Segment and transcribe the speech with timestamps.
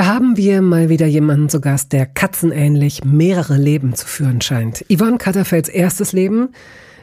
[0.00, 4.82] Da haben wir mal wieder jemanden zu Gast, der katzenähnlich mehrere Leben zu führen scheint.
[4.90, 6.54] Yvonne Katterfelds erstes Leben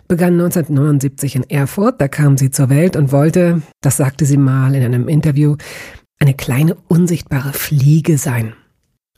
[0.08, 2.02] begann 1979 in Erfurt.
[2.02, 5.58] Da kam sie zur Welt und wollte, das sagte sie mal in einem Interview,
[6.18, 8.54] eine kleine unsichtbare Fliege sein.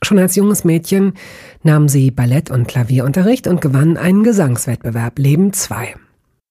[0.02, 1.14] Schon als junges Mädchen
[1.62, 5.94] nahm sie Ballett- und Klavierunterricht und gewann einen Gesangswettbewerb Leben 2.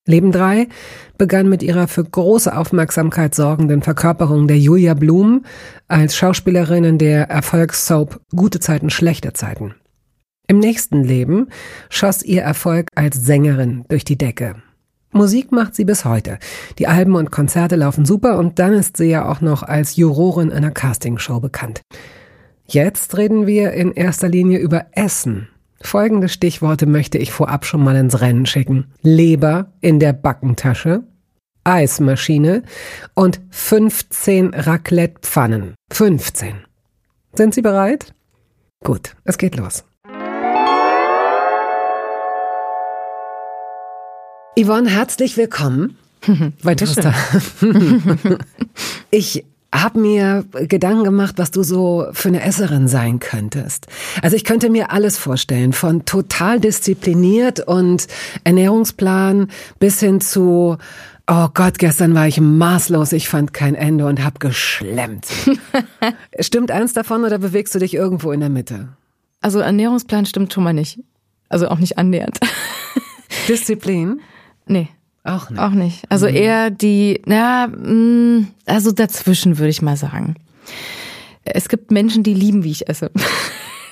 [0.09, 0.67] Leben 3
[1.19, 5.45] begann mit ihrer für große Aufmerksamkeit sorgenden Verkörperung der Julia Blum
[5.87, 9.75] als Schauspielerin in der Erfolgssoap Gute Zeiten, schlechte Zeiten.
[10.47, 11.49] Im nächsten Leben
[11.89, 14.55] schoss ihr Erfolg als Sängerin durch die Decke.
[15.11, 16.39] Musik macht sie bis heute.
[16.79, 20.51] Die Alben und Konzerte laufen super und dann ist sie ja auch noch als Jurorin
[20.51, 21.81] einer Castingshow bekannt.
[22.65, 25.49] Jetzt reden wir in erster Linie über Essen.
[25.81, 28.91] Folgende Stichworte möchte ich vorab schon mal ins Rennen schicken.
[29.01, 31.03] Leber in der Backentasche,
[31.63, 32.63] Eismaschine
[33.13, 35.75] und 15 Raclette-Pfannen.
[35.91, 36.65] 15.
[37.33, 38.13] Sind Sie bereit?
[38.83, 39.85] Gut, es geht los.
[44.57, 45.97] Yvonne, herzlich willkommen
[46.63, 47.13] bei Toaster.
[49.11, 53.87] ich habe mir Gedanken gemacht, was du so für eine Esserin sein könntest.
[54.21, 58.07] Also ich könnte mir alles vorstellen, von total diszipliniert und
[58.43, 60.77] Ernährungsplan bis hin zu
[61.31, 65.27] Oh Gott, gestern war ich maßlos, ich fand kein Ende und hab geschlemmt.
[66.39, 68.89] stimmt eins davon oder bewegst du dich irgendwo in der Mitte?
[69.39, 70.99] Also Ernährungsplan stimmt schon mal nicht.
[71.47, 72.39] Also auch nicht annähernd.
[73.47, 74.21] Disziplin?
[74.65, 74.89] Nee.
[75.29, 75.59] Auch nicht.
[75.59, 76.03] Auch nicht.
[76.09, 76.35] Also mhm.
[76.35, 80.35] eher die, ja, mm, also dazwischen würde ich mal sagen.
[81.43, 83.11] Es gibt Menschen, die lieben, wie ich esse.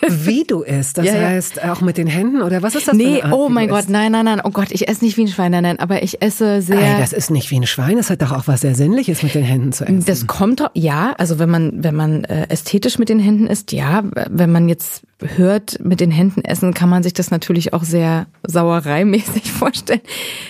[0.10, 2.96] Wie du isst, das ja, heißt auch mit den Händen oder was ist das?
[2.96, 3.90] Nee, Art, oh mein Gott, isst?
[3.90, 6.22] nein, nein, nein, oh Gott, ich esse nicht wie ein Schwein, nein, nein, aber ich
[6.22, 6.80] esse sehr.
[6.80, 9.34] Ey, das ist nicht wie ein Schwein, das hat doch auch was sehr Sinnliches mit
[9.36, 10.06] den Händen zu essen.
[10.06, 13.72] Das kommt doch, ja, also wenn man, wenn man äh, ästhetisch mit den Händen isst,
[13.72, 17.84] ja, wenn man jetzt hört, mit den Händen essen, kann man sich das natürlich auch
[17.84, 20.02] sehr sauereimäßig vorstellen.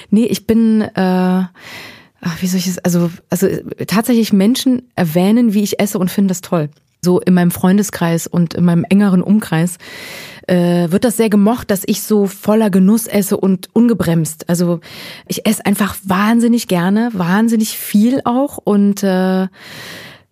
[0.09, 3.47] Nee, ich bin, äh, ach, wie soll ich es, also, also
[3.87, 6.69] tatsächlich Menschen erwähnen, wie ich esse und finden das toll
[7.03, 9.77] so in meinem Freundeskreis und in meinem engeren Umkreis
[10.47, 14.49] äh, wird das sehr gemocht, dass ich so voller Genuss esse und ungebremst.
[14.49, 14.79] Also
[15.27, 19.47] ich esse einfach wahnsinnig gerne, wahnsinnig viel auch und äh,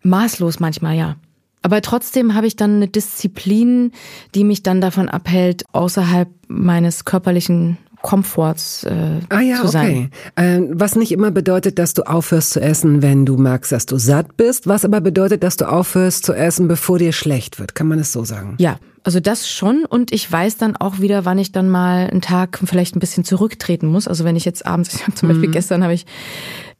[0.01, 1.15] maßlos manchmal, ja.
[1.61, 3.91] Aber trotzdem habe ich dann eine Disziplin,
[4.35, 10.11] die mich dann davon abhält, außerhalb meines körperlichen Komforts äh, ah, ja, zu sein.
[10.37, 10.57] Okay.
[10.57, 13.97] Äh, was nicht immer bedeutet, dass du aufhörst zu essen, wenn du merkst, dass du
[13.97, 17.73] satt bist, was aber bedeutet, dass du aufhörst zu essen, bevor dir schlecht wird.
[17.73, 18.57] Kann man es so sagen?
[18.59, 22.21] Ja, also das schon und ich weiß dann auch wieder, wann ich dann mal einen
[22.21, 24.07] Tag vielleicht ein bisschen zurücktreten muss.
[24.07, 25.53] Also wenn ich jetzt abends, ich hab zum Beispiel mhm.
[25.53, 26.05] gestern habe ich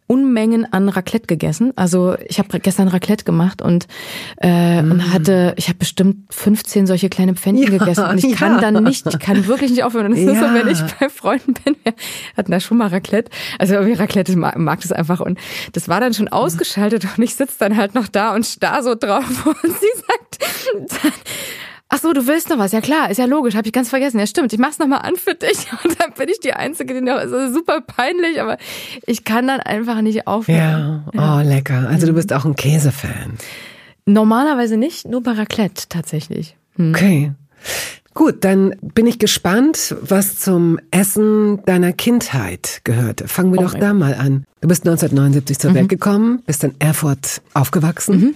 [0.07, 1.73] Unmengen an Raclette gegessen.
[1.75, 3.87] Also ich habe gestern Raclette gemacht und
[4.39, 4.91] äh, mm.
[4.91, 8.35] und hatte, ich habe bestimmt 15 solche kleine Pfännchen ja, gegessen und ich ja.
[8.35, 10.07] kann dann nicht, ich kann wirklich nicht aufhören.
[10.07, 10.31] Und das ja.
[10.33, 11.93] ist so, wenn ich bei Freunden bin, wir
[12.37, 13.31] hatten da schon mal Raclette.
[13.57, 15.39] Also irgendwie Raclette mag, mag das einfach und
[15.73, 18.95] das war dann schon ausgeschaltet und ich sitze dann halt noch da und starr so
[18.95, 21.15] drauf und sie sagt,
[21.95, 22.73] Ach so, du willst noch was?
[22.73, 24.19] Ja klar, ist ja logisch, habe ich ganz vergessen.
[24.19, 26.93] Ja stimmt, ich mach's noch mal an für dich und dann bin ich die Einzige,
[26.93, 28.57] die noch, ist super peinlich, aber
[29.07, 31.05] ich kann dann einfach nicht aufhören.
[31.13, 31.87] Ja, oh lecker.
[31.87, 33.37] Also du bist auch ein Käsefan.
[34.05, 36.57] Normalerweise nicht, nur bei Raclette tatsächlich.
[36.75, 36.93] Hm.
[36.93, 37.31] Okay.
[38.13, 43.29] Gut, dann bin ich gespannt, was zum Essen deiner Kindheit gehörte.
[43.29, 44.43] Fangen wir oh doch da mal an.
[44.59, 45.75] Du bist 1979 zur mhm.
[45.75, 48.19] Welt gekommen, bist in Erfurt aufgewachsen.
[48.19, 48.35] Mhm.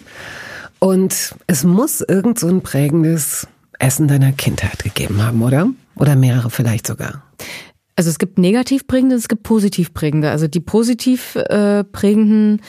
[0.80, 3.48] Und es muss irgend so ein prägendes
[3.80, 5.70] Essen deiner Kindheit gegeben haben, oder?
[5.96, 7.24] Oder mehrere vielleicht sogar.
[7.96, 10.32] Also es gibt negativ prägende, es gibt positiv prägende.
[10.32, 12.62] Also die positiv äh, prägenden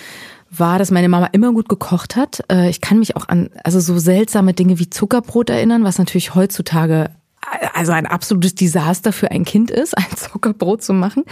[0.51, 2.43] war, dass meine Mama immer gut gekocht hat.
[2.51, 6.35] Äh, ich kann mich auch an also so seltsame Dinge wie Zuckerbrot erinnern, was natürlich
[6.35, 7.11] heutzutage
[7.75, 11.25] also ein absolutes Desaster für ein Kind ist, ein Zuckerbrot zu machen.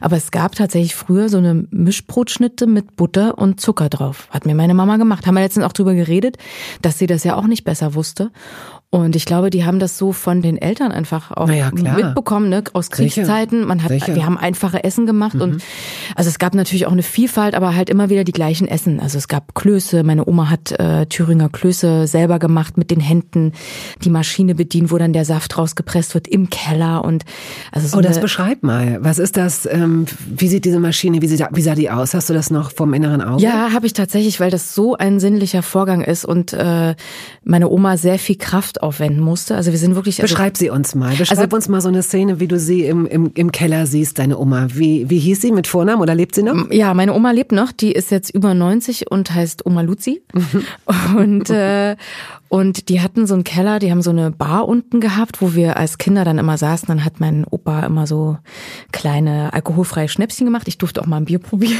[0.00, 4.28] Aber es gab tatsächlich früher so eine Mischbrotschnitte mit Butter und Zucker drauf.
[4.30, 5.26] Hat mir meine Mama gemacht.
[5.26, 6.38] Haben wir letztens auch drüber geredet,
[6.82, 8.30] dass sie das ja auch nicht besser wusste.
[8.92, 12.64] Und ich glaube, die haben das so von den Eltern einfach auch ja, mitbekommen, ne?
[12.72, 13.64] aus Kriegszeiten.
[13.64, 14.16] Man hat, Sicher.
[14.16, 15.42] wir haben einfache Essen gemacht mhm.
[15.42, 15.62] und
[16.16, 18.98] also es gab natürlich auch eine Vielfalt, aber halt immer wieder die gleichen Essen.
[18.98, 20.02] Also es gab Klöße.
[20.02, 23.52] Meine Oma hat äh, Thüringer Klöße selber gemacht mit den Händen,
[24.02, 27.24] die Maschine bedient, wo dann der Saft rausgepresst wird im Keller und
[27.70, 28.98] also so Oh, das beschreib mal.
[29.02, 29.66] Was ist das?
[29.66, 32.12] Ähm, wie sieht diese Maschine, wie, sieht, wie sah die aus?
[32.12, 33.40] Hast du das noch vom inneren Auge?
[33.40, 36.96] Ja, habe ich tatsächlich, weil das so ein sinnlicher Vorgang ist und äh,
[37.44, 39.56] meine Oma sehr viel Kraft aufwenden musste.
[39.56, 40.20] Also wir sind wirklich.
[40.20, 41.14] Also, Beschreib sie uns mal.
[41.16, 44.18] Beschreib also, uns mal so eine Szene, wie du sie im, im, im Keller siehst,
[44.18, 44.68] deine Oma.
[44.72, 46.70] Wie, wie hieß sie mit Vornamen oder lebt sie noch?
[46.70, 47.72] Ja, meine Oma lebt noch.
[47.72, 50.22] Die ist jetzt über 90 und heißt Oma Luzi.
[51.16, 51.96] Und äh,
[52.50, 55.76] und die hatten so einen Keller, die haben so eine Bar unten gehabt, wo wir
[55.76, 56.88] als Kinder dann immer saßen.
[56.88, 58.38] Dann hat mein Opa immer so
[58.90, 60.66] kleine alkoholfreie Schnäpschen gemacht.
[60.66, 61.78] Ich durfte auch mal ein Bier probieren.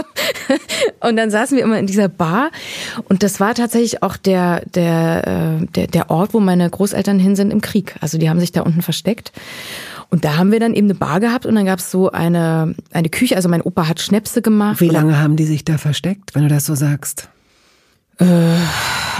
[1.00, 2.50] und dann saßen wir immer in dieser Bar.
[3.08, 7.36] Und das war tatsächlich auch der, der, äh, der, der Ort, wo meine Großeltern hin
[7.36, 7.96] sind im Krieg.
[8.00, 9.32] Also die haben sich da unten versteckt.
[10.10, 12.74] Und da haben wir dann eben eine Bar gehabt und dann gab es so eine,
[12.92, 13.36] eine Küche.
[13.36, 14.80] Also mein Opa hat Schnäpse gemacht.
[14.80, 17.28] Wie lange haben die sich da versteckt, wenn du das so sagst?
[18.20, 18.54] Äh,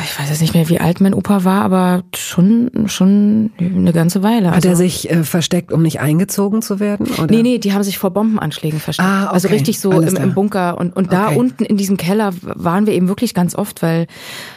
[0.05, 4.23] ich weiß jetzt nicht mehr, wie alt mein Opa war, aber schon, schon eine ganze
[4.23, 4.49] Weile.
[4.49, 7.07] Hat also, er sich äh, versteckt, um nicht eingezogen zu werden?
[7.07, 7.27] Oder?
[7.27, 9.09] Nee, nee, die haben sich vor Bombenanschlägen versteckt.
[9.09, 9.35] Ah, okay.
[9.35, 10.79] Also richtig so im, im, Bunker.
[10.79, 11.37] Und, und da okay.
[11.37, 14.07] unten in diesem Keller waren wir eben wirklich ganz oft, weil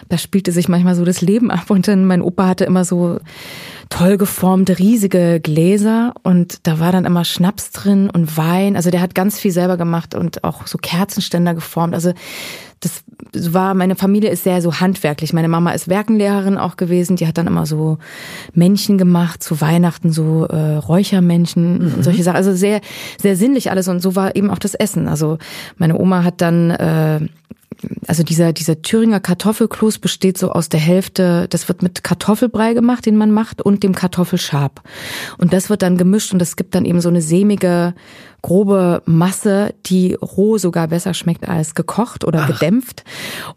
[0.10, 1.70] da spielte sich manchmal so das Leben ab.
[1.70, 3.20] Und dann mein Opa hatte immer so
[3.90, 8.76] toll geformte, riesige Gläser und da war dann immer Schnaps drin und Wein.
[8.76, 11.94] Also der hat ganz viel selber gemacht und auch so Kerzenständer geformt.
[11.94, 12.14] Also
[12.82, 13.04] das
[13.54, 15.34] war, meine Familie ist sehr so handwerklich.
[15.34, 17.16] Meine Mama ist Werkenlehrerin auch gewesen.
[17.16, 18.00] Die hat dann immer so
[18.54, 21.94] Männchen gemacht, zu Weihnachten so äh, Räuchermännchen mhm.
[21.94, 22.38] und solche Sachen.
[22.38, 22.82] Also sehr,
[23.22, 23.88] sehr sinnlich alles.
[23.88, 25.08] Und so war eben auch das Essen.
[25.08, 25.38] Also
[25.78, 27.20] meine Oma hat dann äh,
[28.08, 33.06] also dieser, dieser Thüringer Kartoffelkloß besteht so aus der Hälfte, das wird mit Kartoffelbrei gemacht,
[33.06, 34.82] den man macht, und dem Kartoffelschab.
[35.38, 37.94] Und das wird dann gemischt und das gibt dann eben so eine sämige,
[38.42, 42.48] grobe Masse, die roh sogar besser schmeckt als gekocht oder Ach.
[42.48, 43.04] gedämpft.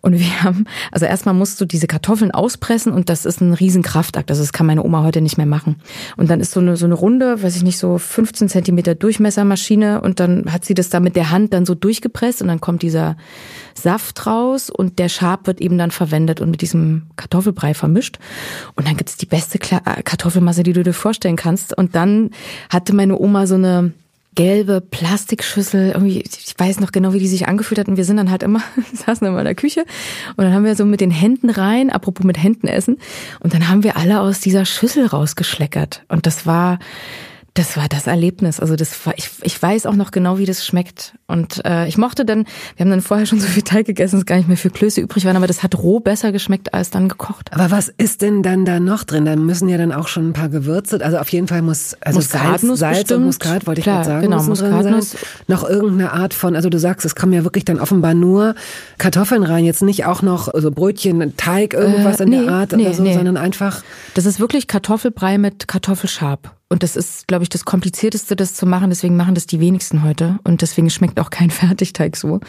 [0.00, 4.30] Und wir haben, also erstmal musst du diese Kartoffeln auspressen und das ist ein Riesenkraftakt.
[4.30, 5.76] Also das kann meine Oma heute nicht mehr machen.
[6.16, 10.02] Und dann ist so eine, so eine runde, weiß ich nicht, so 15 Zentimeter Durchmessermaschine
[10.02, 12.82] und dann hat sie das da mit der Hand dann so durchgepresst und dann kommt
[12.82, 13.16] dieser
[13.74, 18.18] Saft raus und der Schab wird eben dann verwendet und mit diesem Kartoffelbrei vermischt.
[18.76, 21.76] Und dann gibt's die beste äh, Kartoffelmasse, die du dir vorstellen kannst.
[21.76, 22.30] Und dann
[22.70, 23.92] hatte meine Oma so eine
[24.34, 27.88] gelbe Plastikschüssel, irgendwie, ich weiß noch genau, wie die sich angefühlt hat.
[27.88, 29.84] Und wir sind dann halt immer, saßen immer in der Küche
[30.36, 32.98] und dann haben wir so mit den Händen rein, apropos mit Händen essen,
[33.40, 36.04] und dann haben wir alle aus dieser Schüssel rausgeschleckert.
[36.08, 36.78] Und das war,
[37.54, 38.58] das war das Erlebnis.
[38.58, 41.14] Also das war, ich, ich weiß auch noch genau, wie das schmeckt.
[41.28, 42.46] Und äh, ich mochte dann,
[42.76, 45.00] wir haben dann vorher schon so viel Teig gegessen, dass gar nicht mehr für Klöße
[45.00, 47.52] übrig waren, aber das hat roh besser geschmeckt als dann gekocht.
[47.52, 49.24] Aber was ist denn dann da noch drin?
[49.24, 52.18] Da müssen ja dann auch schon ein paar Gewürze, also auf jeden Fall muss also
[52.18, 55.16] Muskatnuss Salz, Salz und Muskat, wollte ich gerade sagen, genau, Muskatnuss.
[55.46, 58.56] Noch irgendeine Art von, also du sagst, es kommen ja wirklich dann offenbar nur
[58.98, 62.82] Kartoffeln rein, jetzt nicht auch noch also Brötchen, Teig, irgendwas äh, in der Art nee,
[62.82, 63.14] oder so, nee.
[63.14, 63.84] sondern einfach.
[64.14, 66.56] Das ist wirklich Kartoffelbrei mit Kartoffelschab.
[66.74, 68.90] Und das ist, glaube ich, das Komplizierteste, das zu machen.
[68.90, 70.40] Deswegen machen das die wenigsten heute.
[70.42, 72.40] Und deswegen schmeckt auch kein Fertigteig so.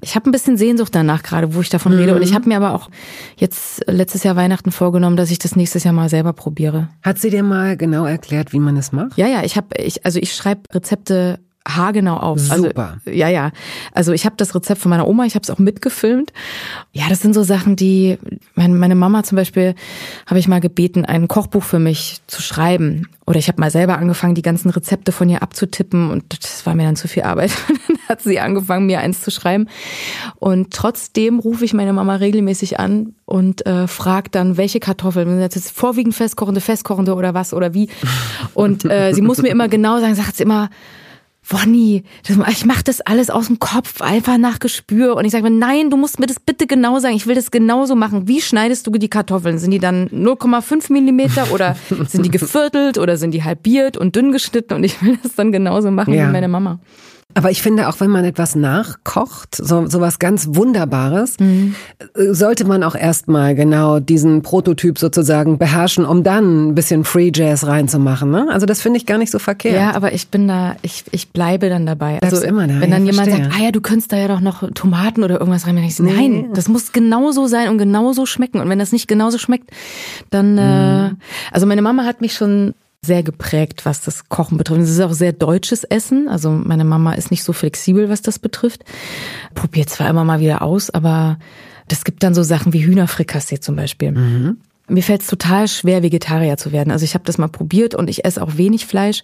[0.00, 1.98] Ich habe ein bisschen Sehnsucht danach gerade, wo ich davon mhm.
[1.98, 2.16] rede.
[2.16, 2.90] Und ich habe mir aber auch
[3.36, 6.88] jetzt letztes Jahr Weihnachten vorgenommen, dass ich das nächstes Jahr mal selber probiere.
[7.02, 9.16] Hat sie dir mal genau erklärt, wie man es macht?
[9.16, 9.44] Ja, ja.
[9.44, 12.40] Ich habe, ich, also ich schreibe Rezepte haargenau auf.
[12.40, 12.98] Super.
[13.04, 13.50] Also, ja, ja.
[13.92, 16.32] Also ich habe das Rezept von meiner Oma, ich habe es auch mitgefilmt.
[16.92, 18.18] Ja, das sind so Sachen, die
[18.54, 19.74] meine, meine Mama zum Beispiel
[20.26, 23.08] habe ich mal gebeten, ein Kochbuch für mich zu schreiben.
[23.26, 26.74] Oder ich habe mal selber angefangen, die ganzen Rezepte von ihr abzutippen und das war
[26.74, 27.52] mir dann zu viel Arbeit.
[27.88, 29.68] dann hat sie angefangen, mir eins zu schreiben.
[30.36, 35.40] Und trotzdem rufe ich meine Mama regelmäßig an und äh, frage dann, welche Kartoffeln, sind
[35.40, 37.88] jetzt vorwiegend festkochende, festkochende oder was oder wie.
[38.52, 40.68] Und äh, sie muss mir immer genau sagen, sagt sie immer,
[41.48, 42.04] Wonny,
[42.48, 45.16] ich mache das alles aus dem Kopf, einfach nach Gespür.
[45.16, 47.14] Und ich sage mir, nein, du musst mir das bitte genau sagen.
[47.14, 48.26] Ich will das genauso machen.
[48.26, 49.58] Wie schneidest du die Kartoffeln?
[49.58, 51.76] Sind die dann 0,5 Millimeter oder
[52.08, 54.74] sind die geviertelt oder sind die halbiert und dünn geschnitten?
[54.74, 56.26] Und ich will das dann genauso machen ja.
[56.26, 56.78] wie meine Mama.
[57.32, 61.74] Aber ich finde, auch wenn man etwas nachkocht, so, so was ganz Wunderbares, mhm.
[62.14, 67.66] sollte man auch erstmal genau diesen Prototyp sozusagen beherrschen, um dann ein bisschen Free Jazz
[67.66, 68.30] reinzumachen.
[68.30, 68.46] Ne?
[68.50, 69.74] Also das finde ich gar nicht so verkehrt.
[69.74, 72.18] Ja, aber ich bin da, ich, ich bleibe dann dabei.
[72.18, 73.50] Bleibst also immer da, wenn dann ja, jemand verstehe.
[73.50, 75.98] sagt, ah ja, du könntest da ja doch noch Tomaten oder irgendwas rein, dann ich,
[75.98, 76.12] nee.
[76.12, 78.60] nein, das muss genauso sein und genauso schmecken.
[78.60, 79.70] Und wenn das nicht genauso schmeckt,
[80.30, 81.16] dann, äh, mhm.
[81.16, 81.16] äh,
[81.50, 82.74] also meine Mama hat mich schon
[83.04, 84.82] sehr geprägt, was das Kochen betrifft.
[84.82, 86.28] Es ist auch sehr deutsches Essen.
[86.28, 88.84] Also meine Mama ist nicht so flexibel, was das betrifft.
[89.54, 91.38] Probiert zwar immer mal wieder aus, aber
[91.88, 94.12] das gibt dann so Sachen wie Hühnerfrikassee zum Beispiel.
[94.12, 94.56] Mhm.
[94.86, 96.90] Mir fällt es total schwer, Vegetarier zu werden.
[96.90, 99.22] Also ich habe das mal probiert und ich esse auch wenig Fleisch.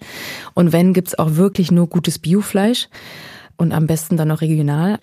[0.53, 2.89] Und wenn, gibt's auch wirklich nur gutes Biofleisch.
[3.57, 4.97] Und am besten dann noch regional.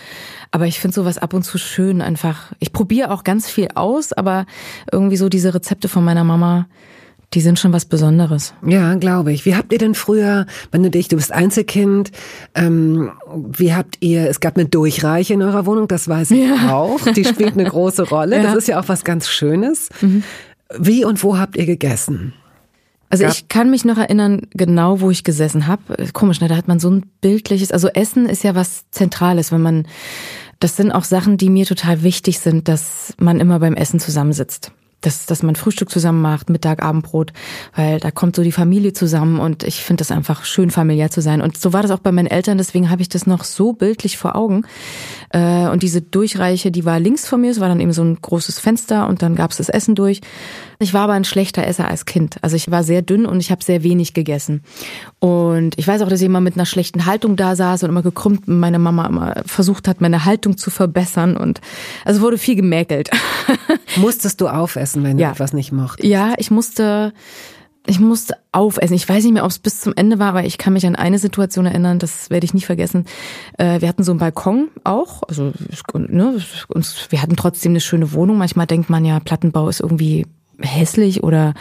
[0.50, 2.52] Aber ich finde sowas ab und zu schön einfach.
[2.58, 4.46] Ich probiere auch ganz viel aus, aber
[4.90, 6.66] irgendwie so diese Rezepte von meiner Mama,
[7.34, 8.54] die sind schon was Besonderes.
[8.66, 9.44] Ja, glaube ich.
[9.44, 12.10] Wie habt ihr denn früher, wenn du dich, du bist Einzelkind,
[12.54, 16.72] ähm, wie habt ihr, es gab eine Durchreiche in eurer Wohnung, das weiß ich ja.
[16.72, 17.00] auch.
[17.12, 18.36] Die spielt eine große Rolle.
[18.36, 18.42] Ja.
[18.42, 19.90] Das ist ja auch was ganz Schönes.
[20.00, 20.22] Mhm.
[20.78, 22.32] Wie und wo habt ihr gegessen?
[23.10, 26.08] Also ich kann mich noch erinnern, genau wo ich gesessen habe.
[26.12, 26.48] Komisch, ne?
[26.48, 29.86] Da hat man so ein bildliches, also Essen ist ja was Zentrales, wenn man,
[30.60, 34.72] das sind auch Sachen, die mir total wichtig sind, dass man immer beim Essen zusammensitzt
[35.00, 37.32] dass, dass man Frühstück zusammen macht, Mittag, Abendbrot,
[37.74, 41.20] weil da kommt so die Familie zusammen und ich finde das einfach schön, familiär zu
[41.20, 41.40] sein.
[41.40, 44.18] Und so war das auch bei meinen Eltern, deswegen habe ich das noch so bildlich
[44.18, 44.64] vor Augen.
[45.30, 48.18] Äh, und diese Durchreiche, die war links von mir, es war dann eben so ein
[48.20, 50.20] großes Fenster und dann gab es das Essen durch.
[50.80, 52.36] Ich war aber ein schlechter Esser als Kind.
[52.42, 54.62] Also ich war sehr dünn und ich habe sehr wenig gegessen.
[55.18, 58.02] Und ich weiß auch, dass ich immer mit einer schlechten Haltung da saß und immer
[58.02, 61.36] gekrümmt meine Mama immer versucht hat, meine Haltung zu verbessern.
[61.36, 61.60] Und
[62.04, 63.10] also wurde viel gemäkelt.
[63.96, 65.28] Musstest du aufessen, wenn ja.
[65.28, 66.08] du etwas nicht mochtest?
[66.08, 67.12] Ja, ich musste
[67.88, 68.94] ich musste aufessen.
[68.94, 70.94] Ich weiß nicht mehr, ob es bis zum Ende war, aber ich kann mich an
[70.94, 73.06] eine Situation erinnern, das werde ich nie vergessen.
[73.56, 75.52] Äh, wir hatten so einen Balkon auch, also
[75.94, 76.36] ne,
[77.08, 78.36] wir hatten trotzdem eine schöne Wohnung.
[78.36, 80.26] Manchmal denkt man ja, Plattenbau ist irgendwie
[80.60, 81.54] hässlich oder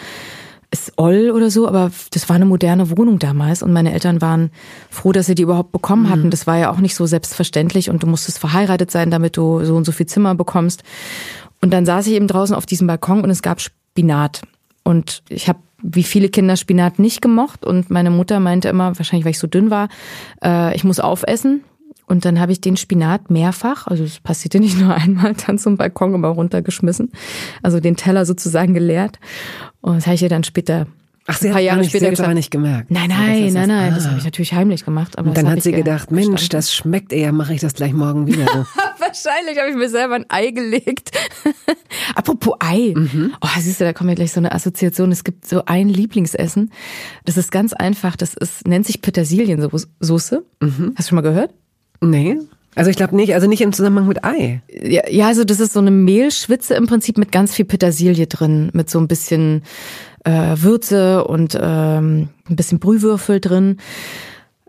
[0.70, 4.52] ist oll oder so, aber das war eine moderne Wohnung damals und meine Eltern waren
[4.90, 6.26] froh, dass sie die überhaupt bekommen hatten.
[6.26, 6.30] Mhm.
[6.30, 9.78] Das war ja auch nicht so selbstverständlich und du musstest verheiratet sein, damit du so
[9.78, 10.84] und so viel Zimmer bekommst.
[11.62, 14.42] Und dann saß ich eben draußen auf diesem Balkon und es gab Spinat.
[14.84, 19.26] Und ich habe wie viele Kinder Spinat nicht gemocht und meine Mutter meinte immer, wahrscheinlich
[19.26, 19.90] weil ich so dünn war,
[20.44, 21.64] äh, ich muss aufessen.
[22.08, 25.78] Und dann habe ich den Spinat mehrfach, also es passierte nicht nur einmal, dann zum
[25.78, 27.12] Balkon aber runtergeschmissen.
[27.62, 29.20] Also den Teller sozusagen geleert.
[29.82, 30.88] Und das habe ich ihr dann später
[31.30, 32.90] Ach, sie hat Jahre nicht, später aber nicht gemerkt.
[32.90, 33.96] Nein, nein, nein, nein, ah.
[33.96, 35.18] das habe ich natürlich heimlich gemacht.
[35.18, 38.28] Aber und dann hat sie gedacht, Mensch, das schmeckt eher, mache ich das gleich morgen
[38.28, 38.46] wieder.
[39.08, 41.12] Wahrscheinlich habe ich mir selber ein Ei gelegt.
[42.16, 42.94] Apropos Ei.
[42.96, 43.34] Mhm.
[43.42, 45.12] Oh, siehst du, da kommt mir gleich so eine Assoziation.
[45.12, 46.72] Es gibt so ein Lieblingsessen.
[47.26, 48.16] Das ist ganz einfach.
[48.16, 50.44] Das ist, nennt sich Petersiliensoße.
[50.62, 50.94] Mhm.
[50.96, 51.54] Hast du schon mal gehört?
[52.02, 52.38] Nee.
[52.76, 54.62] Also ich glaube nicht, also nicht im Zusammenhang mit Ei.
[54.70, 58.70] Ja, ja, also das ist so eine Mehlschwitze im Prinzip mit ganz viel Petersilie drin,
[58.74, 59.64] mit so ein bisschen
[60.26, 63.78] äh, Würze und ähm, ein bisschen Brühwürfel drin.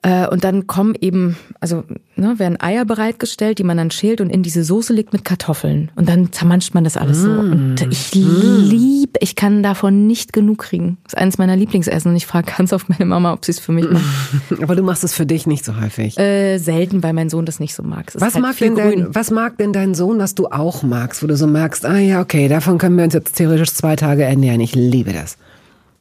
[0.03, 4.31] Äh, und dann kommen eben, also ne, werden Eier bereitgestellt, die man dann schält und
[4.31, 5.91] in diese Soße legt mit Kartoffeln.
[5.97, 7.25] Und dann zermanscht man das alles mm.
[7.25, 7.31] so.
[7.31, 8.69] Und ich mm.
[8.69, 10.99] liebe, ich kann davon nicht genug kriegen.
[11.05, 13.59] Das ist eines meiner Lieblingsessen und ich frage ganz oft meine Mama, ob sie es
[13.59, 14.05] für mich macht.
[14.63, 16.17] Aber du machst es für dich nicht so häufig.
[16.17, 18.13] Äh, selten, weil mein Sohn das nicht so mag.
[18.15, 21.27] Was, halt mag denn dein, was mag denn dein Sohn, was du auch magst, wo
[21.27, 24.61] du so merkst, ah ja, okay, davon können wir uns jetzt theoretisch zwei Tage ernähren.
[24.61, 25.39] Ich liebe das.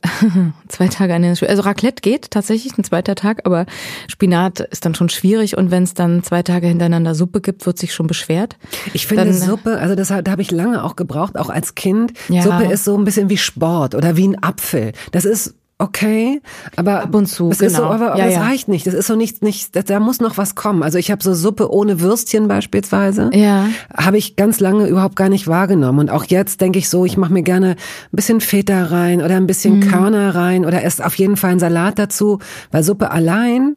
[0.68, 3.66] Zwei Tage an den Also Raclette geht tatsächlich, ein zweiter Tag, aber
[4.08, 7.80] Spinat ist dann schon schwierig und wenn es dann zwei Tage hintereinander Suppe gibt, wird
[7.80, 8.58] sich schon beschwert.
[8.94, 12.14] Ich finde dann, Suppe, also das, da habe ich lange auch gebraucht, auch als Kind.
[12.30, 12.44] Ja.
[12.44, 14.94] Suppe ist so ein bisschen wie Sport oder wie ein Apfel.
[15.12, 16.42] Das ist okay,
[16.76, 17.68] aber ab und zu, es genau.
[17.68, 17.94] Ist so, genau.
[17.94, 18.42] aber, aber ja, es ja.
[18.42, 18.88] reicht nicht.
[18.88, 20.82] Das ist so nicht, nicht, da muss noch was kommen.
[20.82, 23.68] Also ich habe so Suppe ohne Würstchen beispielsweise, ja.
[23.96, 26.00] habe ich ganz lange überhaupt gar nicht wahrgenommen.
[26.00, 27.76] Und auch jetzt denke ich so, ich mache mir gerne ein
[28.16, 29.88] bisschen Feta rein oder ein bisschen mhm.
[29.88, 32.40] Körner rein oder erst auf jeden Fall einen Salat dazu,
[32.72, 33.76] weil Suppe allein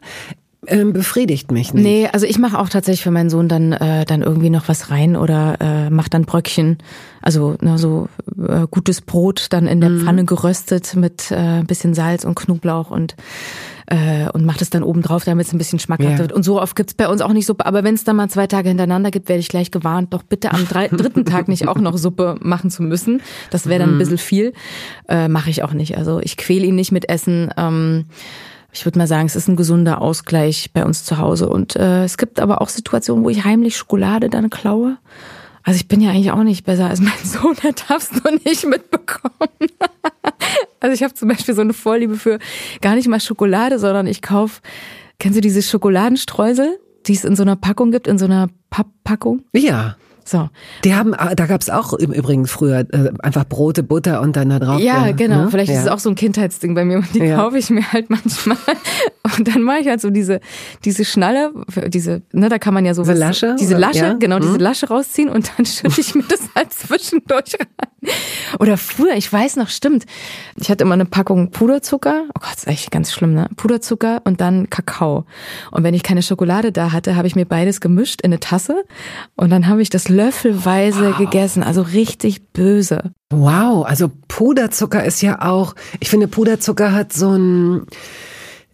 [0.66, 1.82] ähm, befriedigt mich nicht.
[1.82, 4.90] Nee, also ich mache auch tatsächlich für meinen Sohn dann äh, dann irgendwie noch was
[4.90, 6.78] rein oder äh, mache dann Bröckchen,
[7.22, 8.08] also ne, so
[8.46, 10.00] äh, gutes Brot dann in der mhm.
[10.02, 13.16] Pfanne geröstet mit äh, ein bisschen Salz und Knoblauch und
[13.86, 16.18] äh, und macht es dann oben drauf, damit es ein bisschen schmackhafter ja.
[16.20, 16.32] wird.
[16.32, 17.66] Und so oft gibt's bei uns auch nicht Suppe.
[17.66, 20.52] Aber wenn es dann mal zwei Tage hintereinander gibt, werde ich gleich gewarnt, doch bitte
[20.52, 23.20] am drei, dritten Tag nicht auch noch Suppe machen zu müssen.
[23.50, 23.98] Das wäre dann ein mhm.
[23.98, 24.52] bisschen viel.
[25.08, 25.98] Äh, Mache ich auch nicht.
[25.98, 27.50] Also ich quäle ihn nicht mit Essen.
[27.56, 28.04] Ähm,
[28.72, 31.48] ich würde mal sagen, es ist ein gesunder Ausgleich bei uns zu Hause.
[31.48, 34.98] Und äh, es gibt aber auch Situationen, wo ich heimlich Schokolade dann klaue.
[35.62, 38.66] Also ich bin ja eigentlich auch nicht besser als mein Sohn, der darfst du nicht
[38.66, 39.48] mitbekommen.
[40.80, 42.38] also ich habe zum Beispiel so eine Vorliebe für
[42.80, 44.62] gar nicht mal Schokolade, sondern ich kauf,
[45.18, 49.44] kennst du diese Schokoladenstreusel, die es in so einer Packung gibt, in so einer Papppackung?
[49.52, 49.96] Ja.
[50.30, 50.48] So.
[50.84, 54.50] Die haben, ah, da gab's auch im Übrigen früher äh, einfach Brote, Butter und dann
[54.50, 54.80] da drauf.
[54.80, 55.44] Ja, ja genau.
[55.44, 55.50] Ne?
[55.50, 55.78] Vielleicht ja.
[55.78, 57.36] ist es auch so ein Kindheitsding bei mir und die ja.
[57.36, 58.56] kaufe ich mir halt manchmal.
[59.36, 60.40] Und dann mache ich halt so diese,
[60.84, 61.52] diese Schnalle,
[61.88, 64.42] diese, ne, da kann man ja so diese Lasche, diese Lasche, genau, mhm.
[64.42, 67.99] diese Lasche rausziehen und dann schütte ich mir das halt zwischendurch rein.
[68.58, 70.06] Oder früher, ich weiß noch, stimmt.
[70.56, 72.24] Ich hatte immer eine Packung Puderzucker.
[72.28, 73.48] Oh Gott, ist echt ganz schlimm, ne?
[73.56, 75.24] Puderzucker und dann Kakao.
[75.70, 78.84] Und wenn ich keine Schokolade da hatte, habe ich mir beides gemischt in eine Tasse
[79.36, 81.18] und dann habe ich das löffelweise wow.
[81.18, 83.12] gegessen, also richtig böse.
[83.30, 87.86] Wow, also Puderzucker ist ja auch, ich finde Puderzucker hat so ein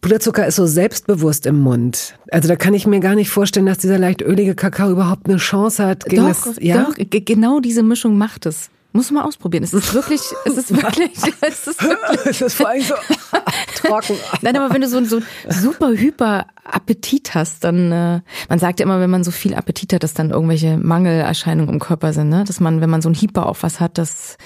[0.00, 2.16] Puderzucker ist so selbstbewusst im Mund.
[2.30, 5.38] Also da kann ich mir gar nicht vorstellen, dass dieser leicht ölige Kakao überhaupt eine
[5.38, 6.04] Chance hat.
[6.04, 6.84] Gegen doch, das, ja?
[6.84, 9.62] doch, genau diese Mischung macht es Muss man ausprobieren.
[9.62, 11.10] Es ist wirklich, es ist wirklich,
[11.42, 12.26] es ist wirklich.
[12.26, 12.94] es ist vor allem so
[13.76, 14.16] trocken.
[14.42, 18.86] Nein, aber wenn du so, so super hyper Appetit hast, dann, äh, man sagt ja
[18.86, 22.44] immer, wenn man so viel Appetit hat, dass dann irgendwelche Mangelerscheinungen im Körper sind, ne?
[22.44, 24.36] Dass man, wenn man so ein Hyper auf was hat, das,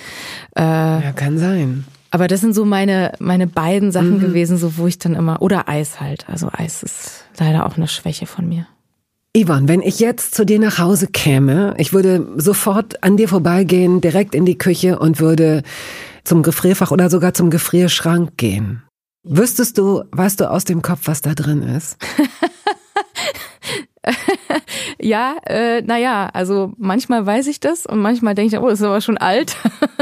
[0.56, 1.84] äh, Ja, kann sein.
[2.10, 5.68] aber das sind so meine, meine beiden Sachen gewesen, so wo ich dann immer, oder
[5.68, 6.28] Eis halt.
[6.28, 8.66] Also Eis ist leider auch eine Schwäche von mir.
[9.36, 14.00] Yvonne, wenn ich jetzt zu dir nach Hause käme, ich würde sofort an dir vorbeigehen,
[14.00, 15.62] direkt in die Küche und würde
[16.24, 18.82] zum Gefrierfach oder sogar zum Gefrierschrank gehen.
[19.22, 21.96] Wüsstest du, weißt du aus dem Kopf, was da drin ist?
[25.02, 29.00] Ja, äh, naja, also manchmal weiß ich das und manchmal denke ich, oh, ist aber
[29.00, 29.56] schon alt.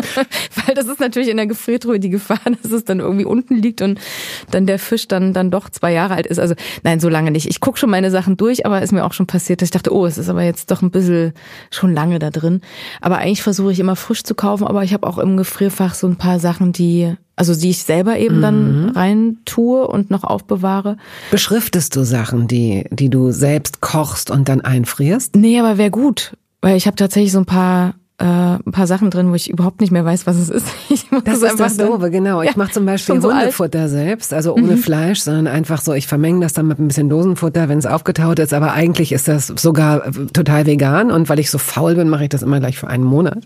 [0.66, 3.80] Weil das ist natürlich in der Gefriertruhe die Gefahr, dass es dann irgendwie unten liegt
[3.80, 4.00] und
[4.50, 6.38] dann der Fisch dann, dann doch zwei Jahre alt ist.
[6.38, 7.48] Also nein, so lange nicht.
[7.48, 9.94] Ich gucke schon meine Sachen durch, aber ist mir auch schon passiert, dass ich dachte,
[9.94, 11.32] oh, es ist aber jetzt doch ein bisschen
[11.70, 12.60] schon lange da drin.
[13.00, 16.06] Aber eigentlich versuche ich immer frisch zu kaufen, aber ich habe auch im Gefrierfach so
[16.06, 20.96] ein paar Sachen, die, also die ich selber eben dann rein tue und noch aufbewahre.
[21.30, 25.36] Beschriftest du Sachen, die, die du selbst kochst und dann einfrierst?
[25.36, 26.36] Nee, aber wäre gut.
[26.60, 29.80] Weil ich habe tatsächlich so ein paar, äh, ein paar Sachen drin, wo ich überhaupt
[29.80, 30.66] nicht mehr weiß, was es ist.
[31.24, 32.42] Das ist das Doofe, genau.
[32.42, 33.36] Ich Ja, mache zum Beispiel so alt.
[33.36, 33.40] Mhm.
[33.40, 37.08] Hundefutter selbst, also ohne Fleisch, sondern einfach so, ich vermenge das dann mit ein bisschen
[37.08, 41.38] Dosenfutter, wenn es aufgetaut ist, aber eigentlich ist das sogar äh, total vegan und weil
[41.38, 43.38] ich so faul bin, mache ich das immer gleich für einen Monat.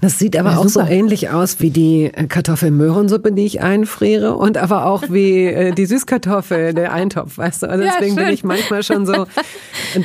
[0.00, 0.90] Das sieht aber Ja, auch so super.
[0.90, 5.86] ähnlich aus wie die äh, Kartoffelmöhrensuppe, die ich einfriere und aber auch wie äh, die
[5.86, 7.70] Süßkartoffel, der Eintopf, weißt du?
[7.70, 8.34] Also Ja, deswegen bin schön.
[8.34, 9.26] ich manchmal schon so.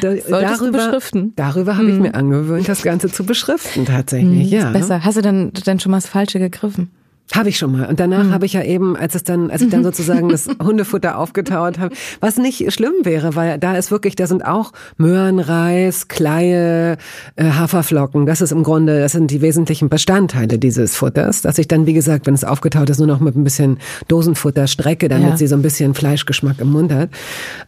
[0.02, 1.32] Da, darüber, beschriften.
[1.38, 4.68] Darüber habe ich mir angewöhnt, das Ganze zu beschriften tatsächlich, ja.
[4.68, 5.04] Ist besser.
[5.04, 6.90] Hast du dann, dann schon mal das Falsche gegriffen?
[7.36, 7.88] Habe ich schon mal.
[7.88, 11.18] Und danach habe ich ja eben, als es dann, als ich dann sozusagen das Hundefutter
[11.18, 16.08] aufgetaut habe, was nicht schlimm wäre, weil da ist wirklich, da sind auch Möhren, Reis,
[16.08, 16.98] Kleie,
[17.36, 18.26] äh, Haferflocken.
[18.26, 21.94] Das ist im Grunde, das sind die wesentlichen Bestandteile dieses Futters, dass ich dann, wie
[21.94, 25.38] gesagt, wenn es aufgetaut ist, nur noch mit ein bisschen Dosenfutter strecke, damit Ja.
[25.38, 27.10] sie so ein bisschen Fleischgeschmack im Mund hat.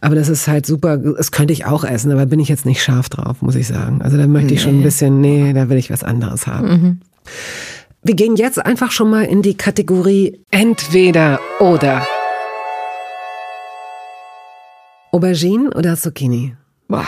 [0.00, 2.82] Aber das ist halt super, das könnte ich auch essen, aber bin ich jetzt nicht
[2.82, 4.00] scharf drauf, muss ich sagen.
[4.00, 7.00] Also da möchte ich schon ein bisschen, nee, da will ich was anderes haben.
[8.02, 12.06] Wir gehen jetzt einfach schon mal in die Kategorie entweder oder.
[15.12, 16.56] Aubergine oder Zucchini?
[16.88, 17.04] Boah,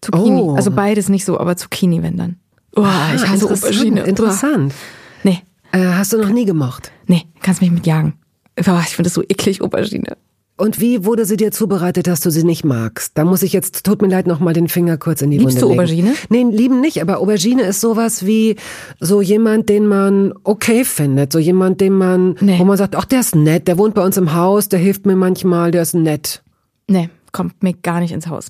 [0.00, 0.40] Zucchini.
[0.40, 0.54] Oh.
[0.54, 2.36] Also beides nicht so, aber Zucchini, wenn dann.
[2.72, 2.82] Boah,
[3.14, 4.02] ich Ah, hasse interessant, Aubergine.
[4.02, 4.72] Interessant.
[4.72, 5.30] Boah.
[5.30, 6.92] Nee, Äh, hast du noch nie gemocht?
[7.06, 8.14] nee, kannst mich mit jagen.
[8.62, 10.16] Boah, ich finde das so eklig, Aubergine.
[10.56, 13.12] Und wie wurde sie dir zubereitet, dass du sie nicht magst?
[13.18, 15.56] Da muss ich jetzt, tut mir leid, noch mal den Finger kurz in die Liebst
[15.60, 15.80] Wunde du legen.
[15.80, 16.14] Aubergine?
[16.28, 18.54] Nee, lieben nicht, aber Aubergine ist sowas wie
[19.00, 21.32] so jemand, den man okay findet.
[21.32, 22.58] So jemand, den man, Nee.
[22.60, 25.06] wo man sagt, ach, der ist nett, der wohnt bei uns im Haus, der hilft
[25.06, 26.42] mir manchmal, der ist nett.
[26.88, 28.46] Nee, kommt mir gar nicht ins Haus.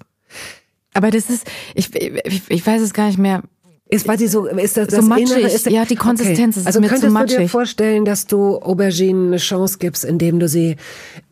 [0.92, 3.42] Aber das ist, ich, ich, ich weiß es gar nicht mehr.
[3.88, 5.30] Ist, weil sie so, ist das, So das matschig.
[5.36, 7.50] Innere ist, Ja, die Konsistenz ist also mir zu könntest du dir matschig.
[7.50, 10.76] vorstellen, dass du Auberginen eine Chance gibst, indem du sie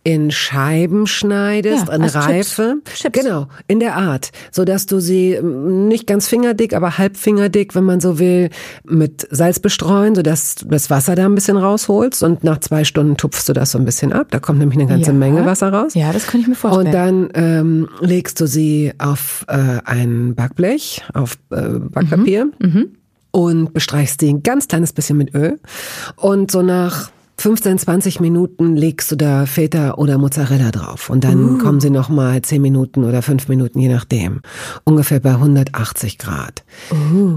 [0.04, 2.76] in Scheiben schneidest, Ja, in als Reife?
[2.84, 3.00] Chips.
[3.00, 3.18] Chips.
[3.20, 7.84] Genau, in der Art, so dass du sie mm, nicht ganz fingerdick, aber halbfingerdick, wenn
[7.84, 8.50] man so will,
[8.84, 12.82] mit Salz bestreuen, so dass du das Wasser da ein bisschen rausholst und nach zwei
[12.84, 14.28] Stunden tupfst du das so ein bisschen ab.
[14.30, 15.16] Da kommt nämlich eine ganze Ja.
[15.16, 15.94] Menge Wasser raus.
[15.94, 16.86] Ja, das könnte ich mir vorstellen.
[16.86, 22.48] Und dann ähm, legst du sie auf äh, ein Backblech, auf äh, Backpapier
[23.30, 25.58] und bestreichst sie ein ganz kleines bisschen mit Öl.
[26.16, 27.10] Und so nach
[27.42, 31.10] 15, 20 Minuten legst du da Feta oder Mozzarella drauf.
[31.10, 34.42] Und dann kommen sie nochmal 10 Minuten oder 5 Minuten, je nachdem.
[34.84, 36.62] Ungefähr bei 180 Grad.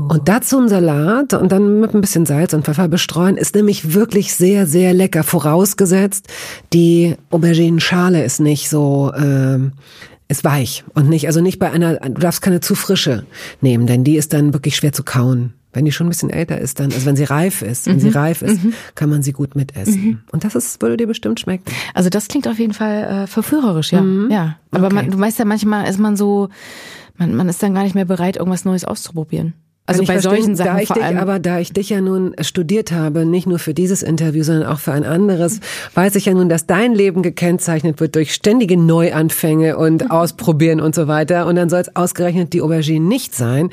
[0.08, 3.96] Und dazu ein Salat und dann mit ein bisschen Salz und Pfeffer bestreuen, ist nämlich
[3.96, 5.24] wirklich sehr, sehr lecker.
[5.24, 6.28] Vorausgesetzt,
[6.72, 9.72] die Auberginenschale ist nicht so, ähm,
[10.28, 13.26] ist weich und nicht, also nicht bei einer, du darfst keine zu frische
[13.60, 15.54] nehmen, denn die ist dann wirklich schwer zu kauen.
[15.76, 18.10] Wenn die schon ein bisschen älter ist, dann, also wenn sie reif ist, wenn sie
[18.10, 18.60] reif ist,
[18.96, 20.24] kann man sie gut mitessen.
[20.32, 21.66] Und das ist, würde dir bestimmt schmecken.
[21.94, 24.04] Also das klingt auf jeden Fall äh, verführerisch, ja.
[24.30, 24.58] Ja.
[24.72, 24.96] Aber Okay.
[24.96, 26.48] man, du weißt ja, manchmal ist man so,
[27.18, 29.54] man, man ist dann gar nicht mehr bereit, irgendwas Neues auszuprobieren.
[29.88, 31.17] Also bei solchen Sachen da ich vor dich, allem.
[31.17, 34.80] aber da ich dich ja nun studiert habe, nicht nur für dieses Interview, sondern auch
[34.80, 35.60] für ein anderes,
[35.93, 40.95] weiß ich ja nun, dass dein Leben gekennzeichnet wird durch ständige Neuanfänge und Ausprobieren und
[40.95, 41.45] so weiter.
[41.45, 43.69] Und dann soll es ausgerechnet die Aubergine nicht sein.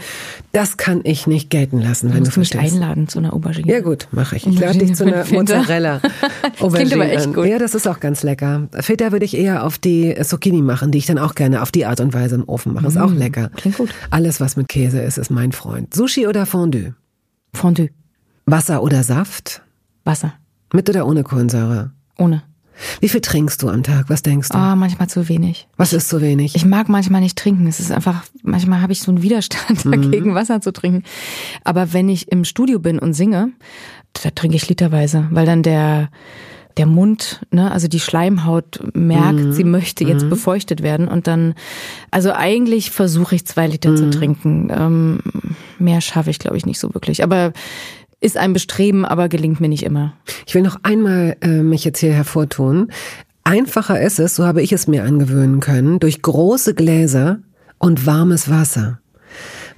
[0.53, 2.75] Das kann ich nicht gelten lassen, wenn du musst du mich verstehst.
[2.75, 3.72] einladen zu einer Aubergine.
[3.72, 4.46] Ja gut, mache ich.
[4.46, 5.38] Ich lade dich zu einer Aubergine.
[5.38, 6.01] Mozzarella
[6.42, 7.46] klingt Aubergine aber echt gut.
[7.46, 8.68] Ja, das ist auch ganz lecker.
[8.81, 11.87] Feta würde ich eher auf die Zucchini machen, die ich dann auch gerne auf die
[11.87, 12.87] Art und Weise im Ofen mache.
[12.87, 13.48] Ist auch lecker.
[13.53, 13.90] Mm, klingt gut.
[14.11, 15.94] Alles, was mit Käse ist, ist mein Freund.
[16.03, 16.95] Sushi oder Fondue?
[17.55, 17.91] Fondue.
[18.45, 19.62] Wasser oder Saft?
[20.03, 20.35] Wasser.
[20.73, 21.93] Mit oder ohne Kohlensäure?
[22.19, 22.43] Ohne.
[23.01, 24.07] Wie viel trinkst du am Tag?
[24.11, 24.59] Was denkst du?
[24.59, 25.69] Ah, manchmal zu wenig.
[25.77, 26.57] Was ist zu wenig?
[26.57, 27.69] Ich mag manchmal nicht trinken.
[27.69, 29.93] Es ist einfach, manchmal habe ich so einen Widerstand Mhm.
[29.93, 31.05] dagegen, Wasser zu trinken.
[31.62, 33.53] Aber wenn ich im Studio bin und singe,
[34.25, 36.09] da trinke ich literweise, weil dann der
[36.76, 39.52] der Mund, ne, also die Schleimhaut merkt, mhm.
[39.52, 40.30] sie möchte jetzt mhm.
[40.30, 41.54] befeuchtet werden und dann,
[42.11, 43.96] also eigentlich versuche ich zwei Liter mhm.
[43.96, 44.70] zu trinken.
[44.70, 45.20] Ähm,
[45.78, 47.22] mehr schaffe ich, glaube ich, nicht so wirklich.
[47.22, 47.52] Aber
[48.20, 50.14] ist ein Bestreben, aber gelingt mir nicht immer.
[50.46, 52.92] Ich will noch einmal äh, mich jetzt hier hervortun.
[53.44, 57.40] Einfacher ist es, so habe ich es mir angewöhnen können, durch große Gläser
[57.78, 59.00] und warmes Wasser.